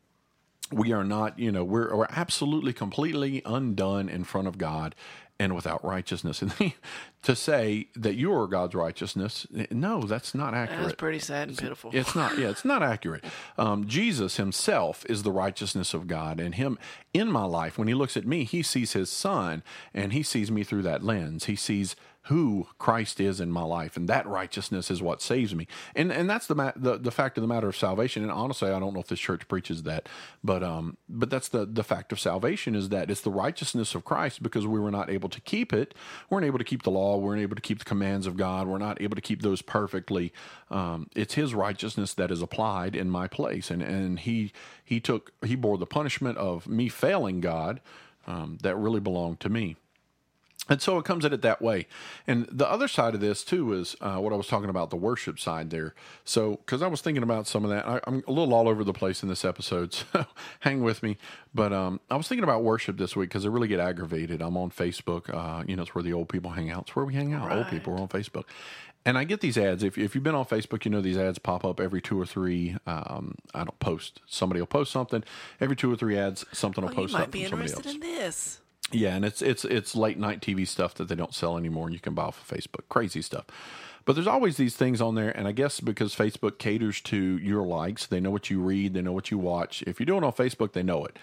we 0.72 0.92
are 0.92 1.04
not, 1.04 1.38
you 1.38 1.52
know, 1.52 1.62
we're 1.62 1.94
we're 1.94 2.06
absolutely 2.10 2.72
completely 2.72 3.42
undone 3.44 4.08
in 4.08 4.24
front 4.24 4.48
of 4.48 4.58
God 4.58 4.94
and 5.38 5.54
without 5.54 5.84
righteousness. 5.84 6.42
And 6.42 6.52
to 7.22 7.36
say 7.36 7.88
that 7.94 8.14
you 8.14 8.32
are 8.34 8.46
God's 8.46 8.74
righteousness, 8.74 9.46
no, 9.70 10.02
that's 10.02 10.34
not 10.34 10.54
accurate. 10.54 10.82
That's 10.82 10.94
pretty 10.94 11.18
sad 11.18 11.48
and 11.48 11.58
pitiful. 11.58 11.90
It's 11.92 12.14
not. 12.14 12.38
Yeah, 12.38 12.48
it's 12.48 12.64
not 12.64 12.82
accurate. 12.82 13.24
Um, 13.58 13.86
Jesus 13.86 14.36
Himself 14.36 15.04
is 15.08 15.22
the 15.22 15.32
righteousness 15.32 15.94
of 15.94 16.06
God, 16.06 16.40
and 16.40 16.54
Him 16.54 16.78
in 17.12 17.30
my 17.30 17.44
life. 17.44 17.78
When 17.78 17.88
He 17.88 17.94
looks 17.94 18.16
at 18.16 18.26
me, 18.26 18.44
He 18.44 18.62
sees 18.62 18.94
His 18.94 19.10
Son, 19.10 19.62
and 19.94 20.12
He 20.12 20.22
sees 20.22 20.50
me 20.50 20.64
through 20.64 20.82
that 20.82 21.04
lens. 21.04 21.44
He 21.44 21.56
sees 21.56 21.94
who 22.26 22.68
Christ 22.78 23.20
is 23.20 23.40
in 23.40 23.50
my 23.50 23.64
life, 23.64 23.96
and 23.96 24.08
that 24.08 24.26
righteousness 24.26 24.90
is 24.90 25.02
what 25.02 25.20
saves 25.20 25.54
me. 25.54 25.66
And 25.96 26.12
and 26.12 26.30
that's 26.30 26.46
the 26.46 26.54
ma- 26.54 26.72
the, 26.76 26.96
the 26.96 27.10
fact 27.10 27.36
of 27.36 27.42
the 27.42 27.48
matter 27.48 27.68
of 27.68 27.76
salvation. 27.76 28.22
And 28.22 28.30
honestly, 28.30 28.70
I 28.70 28.78
don't 28.78 28.94
know 28.94 29.00
if 29.00 29.08
this 29.08 29.18
church 29.18 29.48
preaches 29.48 29.82
that, 29.82 30.08
but 30.44 30.62
um, 30.62 30.96
but 31.08 31.30
that's 31.30 31.48
the 31.48 31.66
the 31.66 31.82
fact 31.82 32.12
of 32.12 32.20
salvation 32.20 32.76
is 32.76 32.90
that 32.90 33.10
it's 33.10 33.22
the 33.22 33.30
righteousness 33.30 33.94
of 33.96 34.04
Christ 34.04 34.42
because 34.42 34.66
we 34.66 34.78
were 34.78 34.92
not 34.92 35.10
able 35.10 35.28
to 35.30 35.40
keep 35.40 35.72
it. 35.72 35.94
We 36.30 36.36
weren't 36.36 36.46
able 36.46 36.58
to 36.58 36.64
keep 36.64 36.84
the 36.84 36.90
law. 36.90 37.16
We 37.16 37.24
weren't 37.24 37.42
able 37.42 37.56
to 37.56 37.62
keep 37.62 37.80
the 37.80 37.84
commands 37.84 38.26
of 38.28 38.36
God. 38.36 38.68
We're 38.68 38.78
not 38.78 39.02
able 39.02 39.16
to 39.16 39.22
keep 39.22 39.42
those 39.42 39.60
perfectly. 39.60 40.32
Um, 40.70 41.08
it's 41.16 41.34
His 41.34 41.54
righteousness 41.54 42.14
that 42.14 42.30
is 42.30 42.40
applied 42.40 42.94
in 42.94 43.10
my 43.10 43.26
place, 43.26 43.68
and 43.68 43.82
and 43.82 44.20
He 44.20 44.52
He 44.84 45.00
took 45.00 45.32
He 45.44 45.56
bore 45.56 45.76
the 45.76 45.86
punishment 45.86 46.38
of 46.38 46.68
me 46.68 46.88
failing 46.88 47.40
God 47.40 47.80
um, 48.28 48.58
that 48.62 48.76
really 48.76 49.00
belonged 49.00 49.40
to 49.40 49.48
me. 49.48 49.76
And 50.68 50.80
so 50.80 50.96
it 50.96 51.04
comes 51.04 51.24
at 51.24 51.32
it 51.32 51.42
that 51.42 51.60
way. 51.60 51.88
And 52.24 52.46
the 52.50 52.70
other 52.70 52.86
side 52.86 53.14
of 53.14 53.20
this, 53.20 53.42
too, 53.42 53.72
is 53.72 53.96
uh, 54.00 54.18
what 54.18 54.32
I 54.32 54.36
was 54.36 54.46
talking 54.46 54.70
about 54.70 54.90
the 54.90 54.96
worship 54.96 55.40
side 55.40 55.70
there. 55.70 55.92
So, 56.24 56.52
because 56.52 56.82
I 56.82 56.86
was 56.86 57.00
thinking 57.00 57.24
about 57.24 57.48
some 57.48 57.64
of 57.64 57.70
that, 57.70 57.86
I, 57.86 58.00
I'm 58.06 58.22
a 58.28 58.32
little 58.32 58.54
all 58.54 58.68
over 58.68 58.84
the 58.84 58.92
place 58.92 59.24
in 59.24 59.28
this 59.28 59.44
episode, 59.44 59.92
so 60.12 60.26
hang 60.60 60.82
with 60.82 61.02
me. 61.02 61.18
But 61.52 61.72
um, 61.72 62.00
I 62.10 62.16
was 62.16 62.28
thinking 62.28 62.44
about 62.44 62.62
worship 62.62 62.96
this 62.96 63.16
week 63.16 63.30
because 63.30 63.44
I 63.44 63.48
really 63.48 63.66
get 63.66 63.80
aggravated. 63.80 64.40
I'm 64.40 64.56
on 64.56 64.70
Facebook. 64.70 65.34
Uh, 65.34 65.64
you 65.66 65.74
know, 65.74 65.82
it's 65.82 65.96
where 65.96 66.04
the 66.04 66.12
old 66.12 66.28
people 66.28 66.52
hang 66.52 66.70
out. 66.70 66.82
It's 66.82 66.96
where 66.96 67.04
we 67.04 67.14
hang 67.14 67.34
out. 67.34 67.50
Old 67.50 67.66
people 67.68 67.94
are 67.94 68.00
on 68.00 68.08
Facebook. 68.08 68.44
And 69.04 69.18
I 69.18 69.24
get 69.24 69.40
these 69.40 69.58
ads. 69.58 69.82
If, 69.82 69.98
if 69.98 70.14
you've 70.14 70.22
been 70.22 70.36
on 70.36 70.44
Facebook, 70.44 70.84
you 70.84 70.90
know 70.92 71.00
these 71.00 71.18
ads 71.18 71.40
pop 71.40 71.64
up 71.64 71.80
every 71.80 72.00
two 72.00 72.20
or 72.20 72.24
three. 72.24 72.76
Um, 72.86 73.34
I 73.52 73.64
don't 73.64 73.78
post. 73.80 74.20
Somebody 74.26 74.60
will 74.60 74.68
post 74.68 74.92
something. 74.92 75.24
Every 75.60 75.74
two 75.74 75.92
or 75.92 75.96
three 75.96 76.16
ads, 76.16 76.44
something 76.52 76.84
will 76.84 76.92
you 76.92 76.96
post 76.96 77.12
might 77.14 77.22
up 77.24 77.30
be 77.32 77.42
interested 77.42 77.84
in 77.86 77.98
this. 77.98 78.60
Yeah, 78.92 79.14
and 79.16 79.24
it's 79.24 79.42
it's 79.42 79.64
it's 79.64 79.96
late 79.96 80.18
night 80.18 80.40
TV 80.40 80.66
stuff 80.66 80.94
that 80.94 81.08
they 81.08 81.14
don't 81.14 81.34
sell 81.34 81.56
anymore, 81.56 81.86
and 81.86 81.94
you 81.94 82.00
can 82.00 82.14
buy 82.14 82.24
off 82.24 82.40
of 82.40 82.58
Facebook. 82.58 82.88
Crazy 82.88 83.22
stuff. 83.22 83.46
But 84.04 84.14
there's 84.14 84.26
always 84.26 84.56
these 84.56 84.74
things 84.74 85.00
on 85.00 85.14
there, 85.14 85.30
and 85.30 85.46
I 85.46 85.52
guess 85.52 85.80
because 85.80 86.14
Facebook 86.14 86.58
caters 86.58 87.00
to 87.02 87.38
your 87.38 87.62
likes, 87.62 88.06
they 88.06 88.20
know 88.20 88.30
what 88.30 88.50
you 88.50 88.60
read, 88.60 88.94
they 88.94 89.02
know 89.02 89.12
what 89.12 89.30
you 89.30 89.38
watch. 89.38 89.82
If 89.86 90.00
you're 90.00 90.06
doing 90.06 90.24
it 90.24 90.26
on 90.26 90.32
Facebook, 90.32 90.72
they 90.72 90.82
know 90.82 91.04
it. 91.04 91.18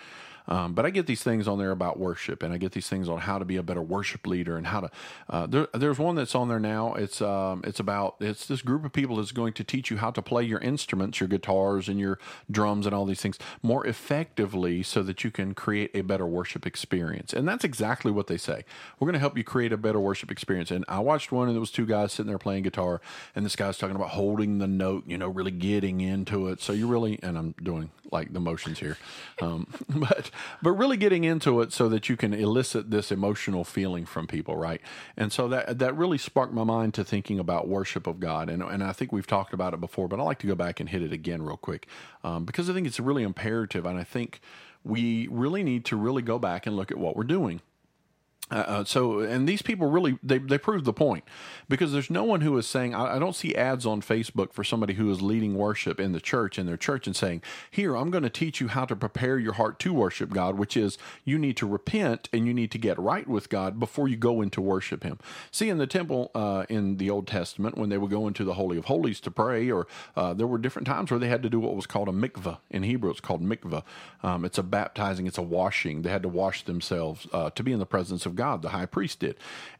Um, 0.49 0.73
but 0.73 0.85
I 0.85 0.89
get 0.89 1.05
these 1.05 1.23
things 1.23 1.47
on 1.47 1.59
there 1.59 1.71
about 1.71 1.99
worship, 1.99 2.43
and 2.43 2.51
I 2.51 2.57
get 2.57 2.73
these 2.73 2.89
things 2.89 3.07
on 3.07 3.19
how 3.19 3.37
to 3.37 3.45
be 3.45 3.55
a 3.55 3.63
better 3.63 3.81
worship 3.81 4.25
leader, 4.27 4.57
and 4.57 4.67
how 4.67 4.81
to. 4.81 4.91
Uh, 5.29 5.45
there, 5.45 5.67
there's 5.73 5.99
one 5.99 6.15
that's 6.15 6.35
on 6.35 6.49
there 6.49 6.59
now. 6.59 6.95
It's 6.95 7.21
um, 7.21 7.61
it's 7.65 7.79
about 7.79 8.15
it's 8.19 8.47
this 8.47 8.61
group 8.61 8.83
of 8.83 8.91
people 8.91 9.17
that's 9.17 9.31
going 9.31 9.53
to 9.53 9.63
teach 9.63 9.91
you 9.91 9.97
how 9.97 10.11
to 10.11 10.21
play 10.21 10.43
your 10.43 10.59
instruments, 10.59 11.19
your 11.19 11.29
guitars 11.29 11.87
and 11.87 11.99
your 11.99 12.19
drums 12.49 12.85
and 12.87 12.95
all 12.95 13.05
these 13.05 13.21
things 13.21 13.37
more 13.61 13.85
effectively, 13.85 14.81
so 14.81 15.03
that 15.03 15.23
you 15.23 15.31
can 15.31 15.53
create 15.53 15.91
a 15.93 16.01
better 16.01 16.25
worship 16.25 16.65
experience. 16.65 17.31
And 17.31 17.47
that's 17.47 17.63
exactly 17.63 18.11
what 18.11 18.27
they 18.27 18.37
say. 18.37 18.65
We're 18.99 19.05
going 19.05 19.13
to 19.13 19.19
help 19.19 19.37
you 19.37 19.43
create 19.43 19.71
a 19.71 19.77
better 19.77 19.99
worship 19.99 20.31
experience. 20.31 20.71
And 20.71 20.83
I 20.87 20.99
watched 20.99 21.31
one, 21.31 21.47
and 21.47 21.55
there 21.55 21.61
was 21.61 21.71
two 21.71 21.85
guys 21.85 22.13
sitting 22.13 22.27
there 22.27 22.39
playing 22.39 22.63
guitar, 22.63 23.01
and 23.35 23.45
this 23.45 23.55
guy's 23.55 23.77
talking 23.77 23.95
about 23.95 24.09
holding 24.09 24.57
the 24.57 24.67
note, 24.67 25.03
you 25.05 25.17
know, 25.17 25.29
really 25.29 25.51
getting 25.51 26.01
into 26.01 26.47
it. 26.47 26.61
So 26.61 26.73
you 26.73 26.87
really, 26.87 27.19
and 27.21 27.37
I'm 27.37 27.53
doing 27.61 27.91
like 28.11 28.33
the 28.33 28.39
motions 28.39 28.79
here, 28.79 28.97
um, 29.41 29.67
but 29.89 30.31
but 30.61 30.71
really 30.71 30.97
getting 30.97 31.23
into 31.23 31.61
it 31.61 31.73
so 31.73 31.89
that 31.89 32.09
you 32.09 32.17
can 32.17 32.33
elicit 32.33 32.91
this 32.91 33.11
emotional 33.11 33.63
feeling 33.63 34.05
from 34.05 34.27
people, 34.27 34.55
right? 34.55 34.81
And 35.17 35.31
so 35.31 35.47
that 35.49 35.79
that 35.79 35.95
really 35.95 36.17
sparked 36.17 36.53
my 36.53 36.63
mind 36.63 36.93
to 36.95 37.03
thinking 37.03 37.39
about 37.39 37.67
worship 37.67 38.07
of 38.07 38.19
God, 38.19 38.49
and 38.49 38.63
and 38.63 38.83
I 38.83 38.91
think 38.91 39.11
we've 39.11 39.27
talked 39.27 39.53
about 39.53 39.73
it 39.73 39.79
before, 39.79 40.07
but 40.07 40.19
I 40.19 40.23
like 40.23 40.39
to 40.39 40.47
go 40.47 40.55
back 40.55 40.79
and 40.79 40.89
hit 40.89 41.01
it 41.01 41.13
again 41.13 41.41
real 41.41 41.57
quick 41.57 41.87
um, 42.23 42.45
because 42.45 42.69
I 42.69 42.73
think 42.73 42.87
it's 42.87 42.99
really 42.99 43.23
imperative, 43.23 43.85
and 43.85 43.97
I 43.97 44.03
think 44.03 44.41
we 44.83 45.27
really 45.27 45.63
need 45.63 45.85
to 45.85 45.95
really 45.95 46.21
go 46.21 46.39
back 46.39 46.65
and 46.65 46.75
look 46.75 46.91
at 46.91 46.97
what 46.97 47.15
we're 47.15 47.23
doing. 47.23 47.61
Uh, 48.51 48.55
uh, 48.55 48.83
so, 48.83 49.19
and 49.19 49.47
these 49.47 49.61
people 49.61 49.89
really 49.89 50.17
they 50.23 50.39
they 50.39 50.57
prove 50.57 50.83
the 50.83 50.93
point 50.93 51.23
because 51.67 51.91
there's 51.91 52.09
no 52.09 52.23
one 52.23 52.41
who 52.41 52.57
is 52.57 52.65
saying 52.65 52.95
I, 52.95 53.15
I, 53.15 53.19
don't 53.19 53.35
see 53.35 53.53
ads 53.53 53.85
on 53.85 54.01
Facebook 54.01 54.53
for 54.53 54.63
somebody 54.63 54.95
who 54.95 55.11
is 55.11 55.21
leading 55.21 55.55
worship 55.55 55.99
in 55.99 56.13
the 56.13 56.19
church 56.19 56.57
in 56.57 56.65
their 56.65 56.77
church 56.77 57.05
and 57.05 57.15
saying, 57.15 57.43
"Here, 57.69 57.95
I'm 57.95 58.09
going 58.09 58.23
to 58.23 58.29
teach 58.29 58.59
you 58.59 58.69
how 58.69 58.85
to 58.85 58.95
prepare 58.95 59.37
your 59.37 59.53
heart 59.53 59.77
to 59.79 59.93
worship 59.93 60.31
God," 60.31 60.57
which 60.57 60.75
is 60.75 60.97
you 61.25 61.37
need 61.37 61.57
to 61.57 61.67
repent 61.67 62.27
and 62.33 62.47
you 62.47 62.53
need 62.53 62.71
to 62.71 62.79
get 62.79 62.97
right 62.97 63.27
with 63.27 63.49
God 63.49 63.79
before 63.79 64.07
you 64.07 64.17
go 64.17 64.41
into 64.41 64.61
worship 64.61 65.03
Him. 65.03 65.19
See, 65.51 65.69
in 65.69 65.77
the 65.77 65.87
temple 65.87 66.31
uh, 66.33 66.65
in 66.69 66.97
the 66.97 67.09
Old 67.11 67.27
Testament, 67.27 67.77
when 67.77 67.89
they 67.89 67.99
would 67.99 68.09
go 68.09 68.27
into 68.27 68.43
the 68.43 68.55
Holy 68.55 68.77
of 68.77 68.85
Holies 68.85 69.19
to 69.21 69.31
pray, 69.31 69.69
or 69.69 69.85
uh, 70.15 70.33
there 70.33 70.47
were 70.47 70.57
different 70.57 70.87
times 70.87 71.11
where 71.11 71.19
they 71.19 71.27
had 71.27 71.43
to 71.43 71.49
do 71.49 71.59
what 71.59 71.75
was 71.75 71.85
called 71.85 72.09
a 72.09 72.11
mikvah 72.11 72.57
in 72.71 72.81
Hebrew. 72.81 73.11
It's 73.11 73.21
called 73.21 73.43
mikvah. 73.43 73.83
Um, 74.23 74.43
it's 74.43 74.57
a 74.57 74.63
baptizing. 74.63 75.27
It's 75.27 75.37
a 75.37 75.43
washing. 75.43 76.01
They 76.01 76.09
had 76.09 76.23
to 76.23 76.29
wash 76.29 76.63
themselves 76.63 77.27
uh, 77.31 77.51
to 77.51 77.63
be 77.63 77.71
in 77.71 77.79
the 77.79 77.85
presence 77.85 78.25
of 78.25 78.35
God, 78.39 78.61
the 78.61 78.69
high 78.69 78.85
priest 78.85 79.19
did. 79.19 79.35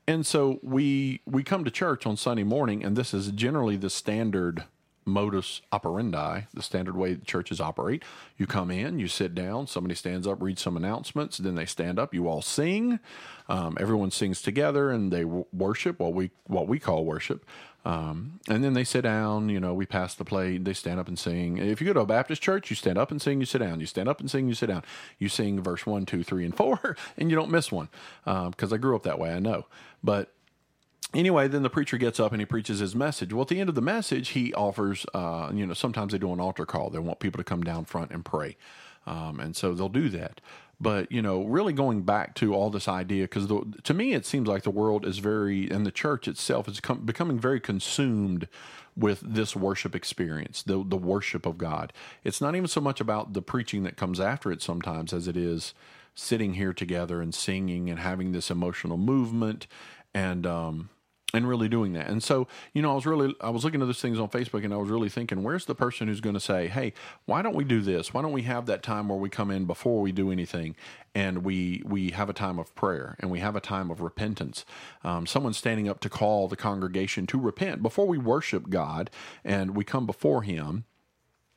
And 0.06 0.26
so 0.26 0.60
we 0.62 1.22
we 1.26 1.44
come 1.44 1.64
to 1.64 1.72
church 1.72 2.06
on 2.06 2.18
Sunday 2.18 2.44
morning, 2.44 2.84
and 2.84 2.98
this 2.98 3.14
is 3.14 3.32
generally 3.32 3.78
the 3.78 3.90
standard 3.90 4.66
modus 5.06 5.62
operandi, 5.72 6.42
the 6.54 6.62
standard 6.62 6.96
way 6.96 7.14
the 7.14 7.26
churches 7.26 7.60
operate. 7.60 8.04
You 8.38 8.48
come 8.48 8.72
in, 8.72 9.00
you 9.00 9.08
sit 9.08 9.34
down, 9.34 9.68
somebody 9.68 9.96
stands 9.96 10.28
up, 10.28 10.42
reads 10.42 10.62
some 10.62 10.78
announcements, 10.78 11.38
then 11.38 11.56
they 11.56 11.66
stand 11.66 12.00
up, 12.00 12.14
you 12.14 12.28
all 12.28 12.42
sing. 12.42 13.00
Um, 13.48 13.78
everyone 13.80 14.12
sings 14.12 14.42
together 14.42 14.92
and 14.92 15.12
they 15.12 15.26
worship 15.26 16.00
what 16.00 16.14
we 16.14 16.32
what 16.46 16.68
we 16.68 16.80
call 16.80 17.06
worship. 17.06 17.46
Um, 17.86 18.40
and 18.50 18.64
then 18.64 18.74
they 18.74 18.84
sit 18.84 19.02
down, 19.02 19.50
you 19.50 19.60
know, 19.60 19.74
we 19.74 19.86
pass 19.86 20.14
the 20.14 20.26
plate, 20.26 20.66
they 20.66 20.74
stand 20.74 21.00
up 21.00 21.08
and 21.08 21.18
sing. 21.18 21.58
If 21.58 21.80
you 21.80 21.88
go 21.88 21.94
to 21.94 22.02
a 22.02 22.06
Baptist 22.06 22.42
church, 22.42 22.70
you 22.70 22.76
stand 22.76 22.98
up 22.98 23.10
and 23.10 23.22
sing, 23.22 23.40
you 23.40 23.46
sit 23.46 23.60
down. 23.60 23.80
You 23.80 23.86
stand 23.86 24.10
up 24.10 24.20
and 24.20 24.30
sing, 24.30 24.48
you 24.48 24.54
sit 24.54 24.68
down. 24.68 24.84
You 25.18 25.30
sing 25.30 25.62
verse 25.62 25.86
one, 25.86 26.06
two, 26.06 26.24
three, 26.24 26.46
and 26.46 26.56
four, 26.56 26.98
and 27.18 27.30
you 27.30 27.36
don't 27.36 27.50
miss 27.50 27.72
one. 27.72 27.90
Because 28.26 28.72
uh, 28.72 28.76
I 28.76 28.78
grew 28.78 28.96
up 28.96 29.04
that 29.04 29.18
way, 29.18 29.32
I 29.34 29.40
know. 29.40 29.66
But 30.04 30.34
anyway, 31.14 31.48
then 31.48 31.64
the 31.64 31.70
preacher 31.70 31.98
gets 31.98 32.20
up 32.20 32.32
and 32.32 32.42
he 32.42 32.46
preaches 32.46 32.80
his 32.80 32.96
message. 32.96 33.34
Well, 33.34 33.44
at 33.44 33.48
the 33.48 33.60
end 33.60 33.70
of 33.70 33.76
the 33.76 33.82
message, 33.82 34.30
he 34.30 34.54
offers, 34.54 35.06
uh, 35.14 35.52
you 35.54 35.66
know, 35.66 35.74
sometimes 35.74 36.12
they 36.12 36.18
do 36.18 36.32
an 36.34 36.40
altar 36.40 36.66
call. 36.66 36.90
They 36.90 37.00
want 37.00 37.20
people 37.20 37.38
to 37.38 37.44
come 37.44 37.64
down 37.64 37.86
front 37.86 38.12
and 38.12 38.24
pray. 38.24 38.58
Um, 39.06 39.40
and 39.40 39.56
so 39.56 39.74
they'll 39.74 39.90
do 39.90 40.10
that. 40.10 40.42
But 40.82 41.12
you 41.12 41.22
know, 41.22 41.44
really 41.44 41.74
going 41.74 42.04
back 42.04 42.36
to 42.36 42.54
all 42.54 42.70
this 42.70 42.88
idea, 42.88 43.24
because 43.24 43.48
to 43.84 43.94
me 43.94 44.14
it 44.14 44.26
seems 44.26 44.48
like 44.48 44.64
the 44.64 44.70
world 44.70 45.06
is 45.06 45.18
very, 45.18 45.70
and 45.70 45.86
the 45.86 45.92
church 45.92 46.28
itself 46.28 46.70
is 46.70 46.80
com- 46.80 47.06
becoming 47.06 47.38
very 47.38 47.60
consumed 47.60 48.48
with 48.96 49.20
this 49.22 49.56
worship 49.56 49.94
experience, 49.94 50.64
the 50.64 50.84
the 50.86 50.98
worship 50.98 51.46
of 51.46 51.58
God. 51.58 51.92
It's 52.24 52.40
not 52.40 52.56
even 52.56 52.68
so 52.68 52.80
much 52.80 53.02
about 53.02 53.34
the 53.34 53.42
preaching 53.42 53.84
that 53.84 53.98
comes 53.98 54.22
after 54.22 54.52
it 54.54 54.62
sometimes 54.62 55.12
as 55.12 55.28
it 55.28 55.36
is 55.36 55.74
sitting 56.16 56.54
here 56.54 56.74
together 56.74 57.22
and 57.22 57.36
singing 57.36 57.90
and 57.90 58.00
having 58.00 58.32
this 58.32 58.50
emotional 58.50 58.98
movement 58.98 59.68
and 60.14 60.46
um, 60.46 60.90
and 61.34 61.48
really 61.48 61.70
doing 61.70 61.94
that. 61.94 62.08
And 62.08 62.24
so, 62.24 62.48
you 62.74 62.82
know, 62.82 62.92
I 62.92 62.96
was 62.96 63.06
really 63.06 63.36
I 63.42 63.50
was 63.50 63.64
looking 63.64 63.82
at 63.82 63.86
those 63.86 64.02
things 64.02 64.20
on 64.20 64.30
Facebook 64.30 64.64
and 64.64 64.74
I 64.74 64.78
was 64.78 64.90
really 64.90 65.10
thinking, 65.10 65.44
where's 65.44 65.66
the 65.66 65.76
person 65.76 66.08
who's 66.08 66.22
going 66.22 66.34
to 66.34 66.40
say, 66.40 66.68
"Hey, 66.68 66.94
why 67.26 67.42
don't 67.42 67.56
we 67.56 67.64
do 67.64 67.82
this? 67.82 68.14
Why 68.14 68.22
don't 68.22 68.32
we 68.32 68.44
have 68.44 68.66
that 68.66 68.84
time 68.84 69.10
where 69.10 69.18
we 69.18 69.30
come 69.30 69.52
in 69.52 69.66
before 69.66 70.02
we 70.02 70.12
do 70.12 70.32
anything 70.32 70.76
and 71.14 71.44
we 71.44 71.82
we 71.86 72.12
have 72.12 72.30
a 72.30 72.34
time 72.34 72.60
of 72.60 72.74
prayer 72.76 73.16
and 73.20 73.30
we 73.30 73.40
have 73.40 73.56
a 73.56 73.62
time 73.62 73.92
of 73.92 74.02
repentance. 74.02 74.66
Um, 75.04 75.26
someone 75.26 75.54
standing 75.54 75.88
up 75.88 76.00
to 76.02 76.10
call 76.10 76.48
the 76.48 76.56
congregation 76.56 77.28
to 77.28 77.40
repent 77.40 77.82
before 77.82 78.08
we 78.08 78.18
worship 78.18 78.70
God 78.70 79.10
and 79.44 79.76
we 79.76 79.84
come 79.84 80.06
before 80.06 80.44
Him 80.44 80.86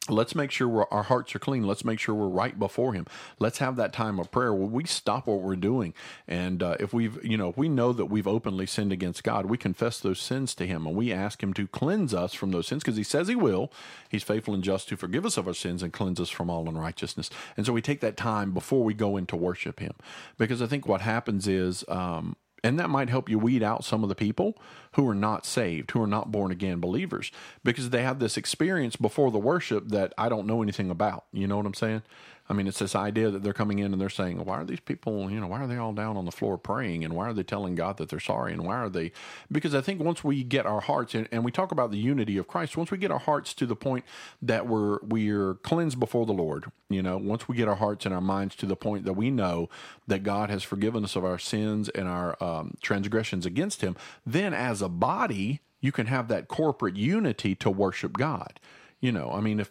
let's 0.08 0.34
make 0.34 0.50
sure 0.50 0.86
our 0.92 1.04
hearts 1.04 1.34
are 1.34 1.38
clean. 1.38 1.64
Let's 1.64 1.84
make 1.84 2.00
sure 2.00 2.14
we're 2.14 2.26
right 2.26 2.58
before 2.58 2.92
him. 2.92 3.06
Let's 3.38 3.58
have 3.58 3.76
that 3.76 3.92
time 3.92 4.18
of 4.18 4.30
prayer 4.32 4.52
where 4.52 4.66
we 4.66 4.84
stop 4.84 5.28
what 5.28 5.40
we're 5.40 5.54
doing. 5.54 5.94
And 6.26 6.62
uh, 6.62 6.76
if 6.80 6.92
we've 6.92 7.24
you 7.24 7.36
know 7.36 7.50
if 7.50 7.56
we 7.56 7.68
know 7.68 7.92
that 7.92 8.06
we've 8.06 8.26
openly 8.26 8.66
sinned 8.66 8.92
against 8.92 9.22
god 9.22 9.46
we 9.46 9.56
confess 9.56 10.00
those 10.00 10.20
sins 10.20 10.54
to 10.56 10.66
him 10.66 10.86
and 10.86 10.96
we 10.96 11.12
ask 11.12 11.42
him 11.42 11.52
to 11.54 11.66
cleanse 11.68 12.12
us 12.12 12.34
from 12.34 12.50
those 12.50 12.66
sins 12.66 12.82
because 12.82 12.96
he 12.96 13.02
says 13.02 13.28
he 13.28 13.36
will. 13.36 13.72
He's 14.08 14.24
faithful 14.24 14.54
and 14.54 14.64
just 14.64 14.88
to 14.88 14.96
forgive 14.96 15.24
us 15.24 15.36
of 15.36 15.46
our 15.46 15.54
sins 15.54 15.82
and 15.82 15.92
cleanse 15.92 16.20
us 16.20 16.30
from 16.30 16.50
all 16.50 16.68
unrighteousness. 16.68 17.30
And 17.56 17.64
so 17.64 17.72
we 17.72 17.82
take 17.82 18.00
that 18.00 18.16
time 18.16 18.52
before 18.52 18.82
we 18.82 18.94
go 18.94 19.16
in 19.16 19.26
to 19.26 19.36
worship 19.36 19.80
him. 19.80 19.92
Because 20.36 20.60
i 20.60 20.66
think 20.66 20.86
what 20.86 21.00
happens 21.00 21.46
is 21.46 21.84
um, 21.88 22.36
and 22.62 22.78
that 22.78 22.90
might 22.90 23.10
help 23.10 23.28
you 23.28 23.38
weed 23.38 23.62
out 23.62 23.84
some 23.84 24.02
of 24.02 24.08
the 24.08 24.14
people 24.14 24.56
who 24.92 25.08
are 25.08 25.14
not 25.14 25.44
saved, 25.46 25.90
who 25.92 26.02
are 26.02 26.06
not 26.06 26.30
born 26.30 26.50
again 26.50 26.80
believers, 26.80 27.32
because 27.64 27.90
they 27.90 28.02
have 28.02 28.18
this 28.18 28.36
experience 28.36 28.96
before 28.96 29.30
the 29.30 29.38
worship 29.38 29.88
that 29.88 30.12
I 30.16 30.28
don't 30.28 30.46
know 30.46 30.62
anything 30.62 30.90
about. 30.90 31.24
You 31.32 31.46
know 31.46 31.56
what 31.56 31.66
I'm 31.66 31.74
saying? 31.74 32.02
I 32.48 32.54
mean, 32.54 32.66
it's 32.66 32.80
this 32.80 32.96
idea 32.96 33.30
that 33.30 33.42
they're 33.42 33.52
coming 33.52 33.78
in 33.78 33.92
and 33.92 34.00
they're 34.00 34.10
saying, 34.10 34.44
why 34.44 34.58
are 34.58 34.64
these 34.64 34.80
people, 34.80 35.30
you 35.30 35.40
know, 35.40 35.46
why 35.46 35.60
are 35.62 35.66
they 35.66 35.76
all 35.76 35.92
down 35.92 36.16
on 36.16 36.24
the 36.24 36.32
floor 36.32 36.58
praying? 36.58 37.04
And 37.04 37.14
why 37.14 37.28
are 37.28 37.32
they 37.32 37.44
telling 37.44 37.74
God 37.74 37.96
that 37.96 38.08
they're 38.08 38.20
sorry? 38.20 38.52
And 38.52 38.64
why 38.64 38.76
are 38.76 38.88
they? 38.88 39.12
Because 39.50 39.74
I 39.74 39.80
think 39.80 40.00
once 40.00 40.24
we 40.24 40.42
get 40.42 40.66
our 40.66 40.80
hearts, 40.80 41.14
and, 41.14 41.28
and 41.30 41.44
we 41.44 41.52
talk 41.52 41.72
about 41.72 41.90
the 41.90 41.98
unity 41.98 42.36
of 42.36 42.48
Christ, 42.48 42.76
once 42.76 42.90
we 42.90 42.98
get 42.98 43.10
our 43.10 43.20
hearts 43.20 43.54
to 43.54 43.66
the 43.66 43.76
point 43.76 44.04
that 44.40 44.66
we're, 44.66 44.98
we're 45.02 45.54
cleansed 45.54 46.00
before 46.00 46.26
the 46.26 46.32
Lord, 46.32 46.70
you 46.90 47.02
know, 47.02 47.16
once 47.16 47.48
we 47.48 47.56
get 47.56 47.68
our 47.68 47.76
hearts 47.76 48.04
and 48.06 48.14
our 48.14 48.20
minds 48.20 48.56
to 48.56 48.66
the 48.66 48.76
point 48.76 49.04
that 49.04 49.14
we 49.14 49.30
know 49.30 49.68
that 50.06 50.22
God 50.22 50.50
has 50.50 50.62
forgiven 50.62 51.04
us 51.04 51.16
of 51.16 51.24
our 51.24 51.38
sins 51.38 51.88
and 51.90 52.08
our 52.08 52.42
um, 52.42 52.74
transgressions 52.82 53.46
against 53.46 53.80
Him, 53.80 53.96
then 54.26 54.52
as 54.52 54.82
a 54.82 54.88
body, 54.88 55.60
you 55.80 55.92
can 55.92 56.06
have 56.06 56.28
that 56.28 56.48
corporate 56.48 56.96
unity 56.96 57.54
to 57.56 57.70
worship 57.70 58.16
God. 58.16 58.60
You 59.00 59.12
know, 59.12 59.32
I 59.32 59.40
mean, 59.40 59.58
if 59.58 59.70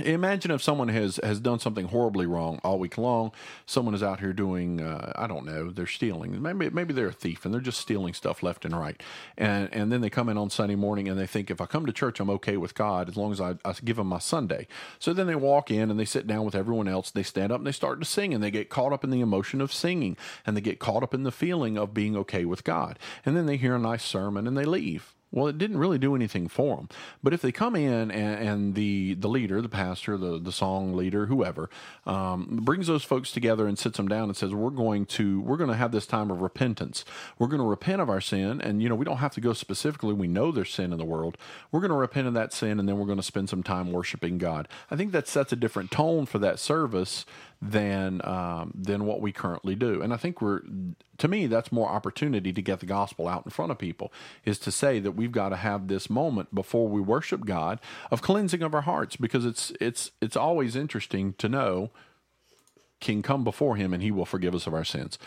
Imagine 0.00 0.50
if 0.50 0.60
someone 0.60 0.88
has 0.88 1.20
has 1.22 1.38
done 1.38 1.60
something 1.60 1.86
horribly 1.86 2.26
wrong 2.26 2.60
all 2.64 2.80
week 2.80 2.98
long. 2.98 3.30
Someone 3.64 3.94
is 3.94 4.02
out 4.02 4.18
here 4.18 4.32
doing, 4.32 4.80
uh, 4.80 5.12
I 5.14 5.28
don't 5.28 5.46
know, 5.46 5.70
they're 5.70 5.86
stealing. 5.86 6.42
Maybe 6.42 6.68
maybe 6.68 6.92
they're 6.92 7.06
a 7.06 7.12
thief 7.12 7.44
and 7.44 7.54
they're 7.54 7.60
just 7.60 7.80
stealing 7.80 8.12
stuff 8.12 8.42
left 8.42 8.64
and 8.64 8.76
right. 8.76 9.00
And 9.38 9.72
and 9.72 9.92
then 9.92 10.00
they 10.00 10.10
come 10.10 10.28
in 10.28 10.36
on 10.36 10.50
Sunday 10.50 10.74
morning 10.74 11.08
and 11.08 11.16
they 11.16 11.28
think 11.28 11.48
if 11.48 11.60
I 11.60 11.66
come 11.66 11.86
to 11.86 11.92
church, 11.92 12.18
I'm 12.18 12.28
okay 12.30 12.56
with 12.56 12.74
God 12.74 13.08
as 13.08 13.16
long 13.16 13.30
as 13.30 13.40
I, 13.40 13.54
I 13.64 13.72
give 13.84 13.96
them 13.96 14.08
my 14.08 14.18
Sunday. 14.18 14.66
So 14.98 15.12
then 15.12 15.28
they 15.28 15.36
walk 15.36 15.70
in 15.70 15.92
and 15.92 15.98
they 15.98 16.04
sit 16.04 16.26
down 16.26 16.44
with 16.44 16.56
everyone 16.56 16.88
else. 16.88 17.12
They 17.12 17.22
stand 17.22 17.52
up 17.52 17.58
and 17.60 17.66
they 17.66 17.72
start 17.72 18.00
to 18.00 18.04
sing 18.04 18.34
and 18.34 18.42
they 18.42 18.50
get 18.50 18.70
caught 18.70 18.92
up 18.92 19.04
in 19.04 19.10
the 19.10 19.20
emotion 19.20 19.60
of 19.60 19.72
singing 19.72 20.16
and 20.44 20.56
they 20.56 20.60
get 20.60 20.80
caught 20.80 21.04
up 21.04 21.14
in 21.14 21.22
the 21.22 21.30
feeling 21.30 21.78
of 21.78 21.94
being 21.94 22.16
okay 22.16 22.44
with 22.44 22.64
God. 22.64 22.98
And 23.24 23.36
then 23.36 23.46
they 23.46 23.56
hear 23.56 23.76
a 23.76 23.78
nice 23.78 24.04
sermon 24.04 24.48
and 24.48 24.58
they 24.58 24.64
leave. 24.64 25.13
Well, 25.30 25.48
it 25.48 25.58
didn't 25.58 25.78
really 25.78 25.98
do 25.98 26.14
anything 26.14 26.46
for 26.46 26.76
them. 26.76 26.88
But 27.22 27.32
if 27.34 27.42
they 27.42 27.50
come 27.50 27.74
in 27.74 28.10
and, 28.12 28.48
and 28.48 28.74
the 28.74 29.14
the 29.14 29.28
leader, 29.28 29.60
the 29.60 29.68
pastor, 29.68 30.16
the 30.16 30.38
the 30.38 30.52
song 30.52 30.94
leader, 30.94 31.26
whoever, 31.26 31.68
um, 32.06 32.60
brings 32.62 32.86
those 32.86 33.02
folks 33.02 33.32
together 33.32 33.66
and 33.66 33.76
sits 33.76 33.96
them 33.96 34.06
down 34.06 34.24
and 34.24 34.36
says, 34.36 34.54
"We're 34.54 34.70
going 34.70 35.06
to 35.06 35.40
we're 35.40 35.56
going 35.56 35.70
to 35.70 35.76
have 35.76 35.90
this 35.90 36.06
time 36.06 36.30
of 36.30 36.40
repentance. 36.40 37.04
We're 37.38 37.48
going 37.48 37.60
to 37.60 37.66
repent 37.66 38.00
of 38.00 38.08
our 38.08 38.20
sin, 38.20 38.60
and 38.60 38.80
you 38.80 38.88
know 38.88 38.94
we 38.94 39.04
don't 39.04 39.16
have 39.16 39.34
to 39.34 39.40
go 39.40 39.52
specifically. 39.52 40.14
We 40.14 40.28
know 40.28 40.52
there's 40.52 40.72
sin 40.72 40.92
in 40.92 40.98
the 40.98 41.04
world. 41.04 41.36
We're 41.72 41.80
going 41.80 41.90
to 41.90 41.96
repent 41.96 42.28
of 42.28 42.34
that 42.34 42.52
sin, 42.52 42.78
and 42.78 42.88
then 42.88 42.98
we're 42.98 43.06
going 43.06 43.18
to 43.18 43.22
spend 43.22 43.48
some 43.48 43.64
time 43.64 43.90
worshiping 43.90 44.38
God. 44.38 44.68
I 44.90 44.96
think 44.96 45.10
that 45.12 45.26
sets 45.26 45.52
a 45.52 45.56
different 45.56 45.90
tone 45.90 46.26
for 46.26 46.38
that 46.38 46.60
service 46.60 47.26
than 47.66 48.20
um, 48.24 48.72
than 48.74 49.06
what 49.06 49.22
we 49.22 49.32
currently 49.32 49.74
do. 49.74 50.02
And 50.02 50.12
I 50.12 50.18
think 50.18 50.42
we're 50.42 50.60
to 51.16 51.28
me 51.28 51.46
that's 51.46 51.72
more 51.72 51.88
opportunity 51.88 52.52
to 52.52 52.62
get 52.62 52.80
the 52.80 52.86
gospel 52.86 53.26
out 53.26 53.44
in 53.46 53.50
front 53.50 53.72
of 53.72 53.78
people 53.78 54.12
is 54.44 54.58
to 54.60 54.70
say 54.70 55.00
that 55.00 55.12
we've 55.12 55.32
got 55.32 55.48
to 55.48 55.56
have 55.56 55.88
this 55.88 56.10
moment 56.10 56.54
before 56.54 56.88
we 56.88 57.00
worship 57.00 57.46
God 57.46 57.80
of 58.10 58.20
cleansing 58.20 58.62
of 58.62 58.74
our 58.74 58.82
hearts 58.82 59.16
because 59.16 59.46
it's 59.46 59.72
it's 59.80 60.10
it's 60.20 60.36
always 60.36 60.76
interesting 60.76 61.32
to 61.38 61.48
know 61.48 61.90
can 63.00 63.22
come 63.22 63.44
before 63.44 63.76
him 63.76 63.92
and 63.92 64.02
he 64.02 64.10
will 64.10 64.24
forgive 64.24 64.54
us 64.54 64.66
of 64.66 64.74
our 64.74 64.84
sins. 64.84 65.18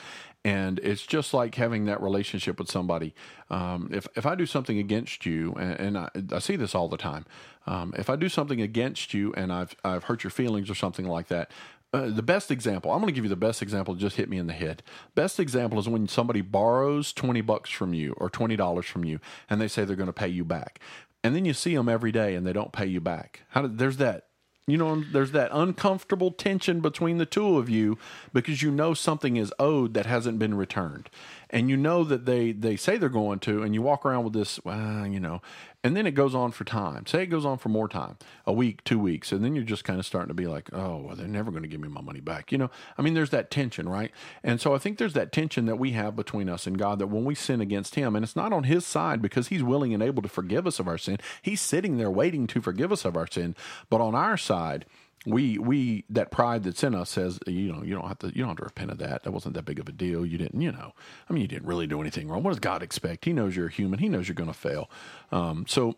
And 0.43 0.79
it's 0.79 1.05
just 1.05 1.33
like 1.33 1.55
having 1.55 1.85
that 1.85 2.01
relationship 2.01 2.59
with 2.59 2.69
somebody. 2.69 3.13
Um, 3.49 3.89
if, 3.91 4.07
if 4.15 4.25
I 4.25 4.35
do 4.35 4.45
something 4.45 4.77
against 4.77 5.25
you, 5.25 5.53
and, 5.53 5.79
and 5.79 5.97
I, 5.97 6.09
I, 6.31 6.39
see 6.39 6.55
this 6.55 6.73
all 6.73 6.87
the 6.87 6.97
time, 6.97 7.25
um, 7.65 7.93
if 7.97 8.09
I 8.09 8.15
do 8.15 8.29
something 8.29 8.61
against 8.61 9.13
you 9.13 9.33
and 9.33 9.51
I've, 9.51 9.75
I've 9.83 10.05
hurt 10.05 10.23
your 10.23 10.31
feelings 10.31 10.69
or 10.69 10.75
something 10.75 11.05
like 11.05 11.27
that, 11.27 11.51
uh, 11.93 12.09
the 12.09 12.23
best 12.23 12.51
example, 12.51 12.91
I'm 12.91 12.99
going 12.99 13.07
to 13.07 13.15
give 13.15 13.23
you 13.23 13.29
the 13.29 13.35
best 13.35 13.61
example, 13.61 13.95
just 13.95 14.17
hit 14.17 14.29
me 14.29 14.37
in 14.37 14.47
the 14.47 14.53
head. 14.53 14.83
Best 15.15 15.39
example 15.39 15.79
is 15.79 15.87
when 15.87 16.07
somebody 16.07 16.41
borrows 16.41 17.13
20 17.13 17.41
bucks 17.41 17.69
from 17.69 17.93
you 17.93 18.13
or 18.17 18.29
$20 18.29 18.83
from 18.85 19.05
you 19.05 19.19
and 19.49 19.59
they 19.59 19.67
say 19.67 19.85
they're 19.85 19.95
going 19.95 20.07
to 20.07 20.13
pay 20.13 20.27
you 20.27 20.43
back. 20.43 20.79
And 21.23 21.35
then 21.35 21.45
you 21.45 21.53
see 21.53 21.75
them 21.75 21.89
every 21.89 22.11
day 22.11 22.35
and 22.35 22.45
they 22.45 22.53
don't 22.53 22.71
pay 22.71 22.85
you 22.85 23.01
back. 23.01 23.43
How 23.49 23.63
do, 23.63 23.67
there's 23.67 23.97
that 23.97 24.26
you 24.67 24.75
know, 24.77 25.01
there's 25.01 25.31
that 25.31 25.49
uncomfortable 25.53 26.29
tension 26.29 26.81
between 26.81 27.17
the 27.17 27.25
two 27.25 27.57
of 27.57 27.69
you 27.69 27.97
because 28.33 28.61
you 28.61 28.69
know 28.69 28.93
something 28.93 29.37
is 29.37 29.53
owed 29.57 29.93
that 29.93 30.05
hasn't 30.05 30.39
been 30.39 30.55
returned. 30.55 31.09
And 31.49 31.69
you 31.69 31.77
know 31.77 32.03
that 32.03 32.25
they, 32.25 32.51
they 32.51 32.75
say 32.75 32.97
they're 32.97 33.09
going 33.09 33.39
to, 33.39 33.63
and 33.63 33.73
you 33.73 33.81
walk 33.81 34.05
around 34.05 34.25
with 34.25 34.33
this, 34.33 34.59
well, 34.63 35.07
you 35.07 35.19
know, 35.19 35.41
and 35.83 35.95
then 35.95 36.05
it 36.05 36.11
goes 36.11 36.35
on 36.35 36.51
for 36.51 36.65
time. 36.65 37.05
Say 37.05 37.23
it 37.23 37.27
goes 37.27 37.45
on 37.45 37.57
for 37.57 37.69
more 37.69 37.87
time, 37.87 38.17
a 38.45 38.51
week, 38.51 38.83
two 38.83 38.99
weeks, 38.99 39.31
and 39.31 39.43
then 39.43 39.55
you're 39.55 39.63
just 39.63 39.83
kind 39.85 39.99
of 39.99 40.05
starting 40.05 40.27
to 40.27 40.33
be 40.33 40.47
like, 40.47 40.69
oh, 40.73 40.97
well, 40.97 41.15
they're 41.15 41.27
never 41.27 41.51
going 41.51 41.63
to 41.63 41.69
give 41.69 41.79
me 41.79 41.87
my 41.87 42.01
money 42.01 42.19
back. 42.19 42.51
You 42.51 42.57
know, 42.57 42.71
I 42.97 43.01
mean, 43.01 43.13
there's 43.13 43.29
that 43.29 43.51
tension, 43.51 43.87
right? 43.87 44.11
And 44.43 44.59
so 44.59 44.75
I 44.75 44.79
think 44.79 44.97
there's 44.97 45.13
that 45.13 45.31
tension 45.31 45.65
that 45.67 45.77
we 45.77 45.91
have 45.91 46.15
between 46.15 46.49
us 46.49 46.67
and 46.67 46.77
God 46.77 46.99
that 46.99 47.07
when 47.07 47.23
we 47.23 47.35
sin 47.35 47.61
against 47.61 47.95
Him, 47.95 48.15
and 48.15 48.25
it's 48.25 48.35
not 48.35 48.51
on 48.51 48.63
His 48.63 48.85
side 48.85 49.21
because 49.21 49.47
He's 49.47 49.63
willing 49.63 49.93
and 49.93 50.03
able 50.03 50.23
to 50.23 50.29
forgive 50.29 50.67
us 50.67 50.79
of 50.79 50.87
our 50.87 50.97
sin, 50.97 51.19
He's 51.41 51.61
sitting 51.61 51.97
there 51.97 52.11
waiting 52.11 52.47
to 52.47 52.61
forgive 52.61 52.91
us 52.91 53.05
of 53.05 53.15
our 53.15 53.27
sin, 53.27 53.55
but 53.89 54.01
on 54.01 54.15
our 54.15 54.35
side, 54.35 54.85
we 55.27 55.57
we 55.57 56.05
that 56.09 56.31
pride 56.31 56.63
that's 56.63 56.83
in 56.83 56.95
us 56.95 57.09
says 57.09 57.37
you 57.45 57.71
know 57.71 57.83
you 57.83 57.93
don't 57.93 58.07
have 58.07 58.19
to 58.19 58.27
you 58.27 58.41
don't 58.41 58.49
have 58.49 58.57
to 58.57 58.63
repent 58.63 58.91
of 58.91 58.97
that. 58.99 59.23
That 59.23 59.31
wasn't 59.31 59.55
that 59.55 59.65
big 59.65 59.79
of 59.79 59.89
a 59.89 59.91
deal. 59.91 60.25
You 60.25 60.37
didn't 60.37 60.61
you 60.61 60.71
know 60.71 60.93
i 61.29 61.33
mean 61.33 61.41
you 61.41 61.47
didn't 61.47 61.67
really 61.67 61.85
do 61.85 61.99
anything 61.99 62.29
wrong. 62.29 62.43
What 62.43 62.51
does 62.51 62.59
god 62.59 62.81
expect? 62.81 63.25
He 63.25 63.33
knows 63.33 63.55
you're 63.55 63.67
a 63.67 63.71
human. 63.71 63.99
He 63.99 64.07
knows 64.07 64.27
you're 64.27 64.35
going 64.35 64.51
to 64.51 64.57
fail. 64.57 64.89
Um, 65.31 65.65
so 65.67 65.97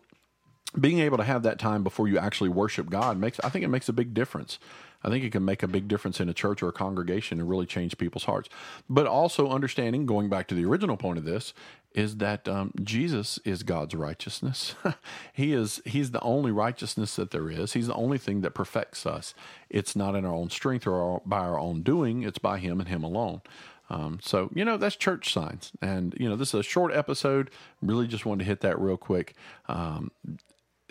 being 0.78 1.00
able 1.00 1.16
to 1.16 1.24
have 1.24 1.42
that 1.42 1.58
time 1.58 1.82
before 1.82 2.06
you 2.06 2.16
actually 2.18 2.48
worship 2.48 2.88
god 2.90 3.18
makes 3.18 3.40
i 3.42 3.48
think 3.48 3.64
it 3.64 3.68
makes 3.68 3.88
a 3.88 3.92
big 3.92 4.14
difference 4.14 4.58
I 5.02 5.08
think 5.08 5.24
it 5.24 5.32
can 5.32 5.44
make 5.44 5.62
a 5.62 5.68
big 5.68 5.88
difference 5.88 6.20
in 6.20 6.28
a 6.28 6.34
church 6.34 6.62
or 6.62 6.68
a 6.68 6.72
congregation 6.72 7.40
and 7.40 7.48
really 7.48 7.66
change 7.66 7.96
people's 7.98 8.24
hearts. 8.24 8.48
But 8.88 9.06
also 9.06 9.48
understanding, 9.48 10.06
going 10.06 10.28
back 10.28 10.46
to 10.48 10.54
the 10.54 10.64
original 10.64 10.96
point 10.96 11.18
of 11.18 11.24
this, 11.24 11.54
is 11.94 12.18
that 12.18 12.48
um, 12.48 12.72
Jesus 12.82 13.38
is 13.44 13.62
God's 13.62 13.94
righteousness. 13.94 14.74
he 15.32 15.52
is 15.52 15.80
He's 15.84 16.10
the 16.12 16.20
only 16.20 16.52
righteousness 16.52 17.16
that 17.16 17.30
there 17.30 17.50
is. 17.50 17.72
He's 17.72 17.88
the 17.88 17.94
only 17.94 18.18
thing 18.18 18.42
that 18.42 18.52
perfects 18.52 19.06
us. 19.06 19.34
It's 19.68 19.96
not 19.96 20.14
in 20.14 20.24
our 20.24 20.34
own 20.34 20.50
strength 20.50 20.86
or 20.86 20.94
our, 20.94 21.22
by 21.24 21.40
our 21.40 21.58
own 21.58 21.82
doing. 21.82 22.22
It's 22.22 22.38
by 22.38 22.58
Him 22.58 22.80
and 22.80 22.88
Him 22.88 23.02
alone. 23.02 23.40
Um, 23.90 24.20
so 24.22 24.50
you 24.54 24.64
know 24.64 24.76
that's 24.76 24.94
church 24.94 25.32
signs, 25.32 25.72
and 25.82 26.14
you 26.18 26.28
know 26.28 26.36
this 26.36 26.54
is 26.54 26.60
a 26.60 26.62
short 26.62 26.94
episode. 26.94 27.50
Really, 27.82 28.06
just 28.06 28.24
wanted 28.24 28.44
to 28.44 28.48
hit 28.48 28.60
that 28.60 28.78
real 28.78 28.96
quick. 28.96 29.34
Um, 29.68 30.12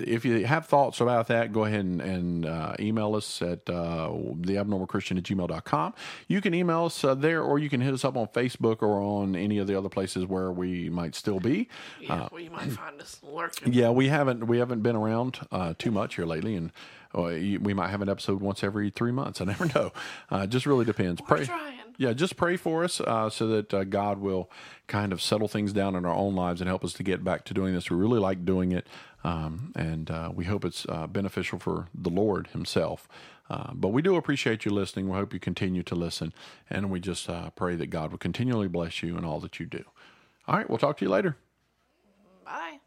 if 0.02 0.26
you 0.26 0.46
have 0.46 0.66
thoughts 0.66 1.02
about 1.02 1.28
that, 1.28 1.52
go 1.52 1.66
ahead 1.66 1.82
and, 1.82 2.02
and 2.02 2.46
uh, 2.46 2.76
email 2.80 3.16
us 3.16 3.42
at 3.42 3.70
uh, 3.70 4.10
theabnormalchristian 4.10 5.18
at 5.18 5.24
gmail.com. 5.24 5.94
You 6.28 6.42
can 6.42 6.54
email 6.54 6.86
us 6.86 7.04
uh, 7.04 7.16
there, 7.16 7.42
or 7.42 7.60
you 7.60 7.70
can 7.70 7.82
hit 7.82 7.94
us 7.94 8.04
up 8.06 8.18
on 8.18 8.28
Facebook 8.28 8.82
or 8.82 9.00
on 9.02 9.36
any 9.36 9.58
of 9.58 9.68
the 9.68 9.78
other 9.78 9.90
places 9.90 10.26
where 10.26 10.52
we 10.52 10.90
might 10.90 11.16
still 11.16 11.40
be. 11.40 11.68
Yeah, 12.02 12.24
uh, 12.24 12.30
well, 12.32 12.42
you 12.42 12.52
might 12.52 12.72
find 12.72 13.00
us 13.02 13.20
lurking. 13.24 13.74
Yeah, 13.74 13.90
we 13.90 14.08
haven't 14.08 14.48
we 14.48 14.60
haven't 14.60 14.82
been 14.82 14.96
around 14.96 15.40
uh, 15.52 15.74
too 15.78 15.92
much 15.92 16.16
here 16.16 16.26
lately, 16.26 16.56
and 16.56 16.72
uh, 17.14 17.24
we 17.24 17.74
might 17.74 17.90
have 17.90 18.02
an 18.02 18.10
episode 18.10 18.42
once 18.42 18.64
every 18.64 18.90
three 18.90 19.12
months. 19.12 19.42
I 19.42 19.46
never 19.46 19.66
know. 19.76 19.92
Uh, 20.32 20.42
it 20.44 20.50
just 20.50 20.66
really 20.66 20.86
depends. 20.86 21.22
We're 21.22 21.38
Pray. 21.38 21.46
Trying 21.46 21.80
yeah, 22.00 22.14
just 22.14 22.38
pray 22.38 22.56
for 22.56 22.86
us 22.86 23.02
uh, 23.02 23.30
so 23.30 23.46
that 23.48 23.74
uh, 23.74 23.84
God 23.84 24.20
will 24.20 24.50
kind 24.88 25.12
of 25.12 25.22
settle 25.22 25.50
things 25.50 25.74
down 25.74 25.98
in 25.98 26.06
our 26.06 26.16
own 26.16 26.34
lives 26.34 26.62
and 26.62 26.70
help 26.70 26.86
us 26.86 26.94
to 26.94 27.04
get 27.04 27.26
back 27.26 27.44
to 27.44 27.54
doing 27.54 27.74
this. 27.74 27.92
We 27.92 27.98
really 27.98 28.22
like 28.22 28.46
doing 28.46 28.72
it, 28.72 28.88
um, 29.24 29.72
and 29.76 30.10
uh, 30.10 30.32
we 30.34 30.46
hope 30.46 30.66
it's 30.66 30.86
uh, 30.88 31.08
beneficial 31.08 31.60
for 31.60 31.88
the 31.94 32.10
Lord 32.10 32.48
Himself. 32.48 33.08
Uh, 33.50 33.72
but 33.74 33.90
we 33.90 34.02
do 34.02 34.16
appreciate 34.16 34.64
you 34.64 34.72
listening. 34.72 35.10
We 35.10 35.16
hope 35.16 35.34
you 35.34 35.40
continue 35.40 35.84
to 35.84 35.96
listen, 35.96 36.34
and 36.70 36.90
we 36.90 37.00
just 37.00 37.30
uh, 37.30 37.50
pray 37.52 37.76
that 37.76 37.88
God 37.88 38.12
will 38.12 38.20
continually 38.20 38.68
bless 38.68 39.02
you 39.02 39.18
in 39.18 39.26
all 39.26 39.40
that 39.40 39.60
you 39.60 39.66
do. 39.66 39.84
All 40.48 40.56
right, 40.56 40.70
we'll 40.70 40.78
talk 40.78 40.98
to 40.98 41.06
you 41.06 41.12
later. 41.12 41.36
Bye. 42.46 42.80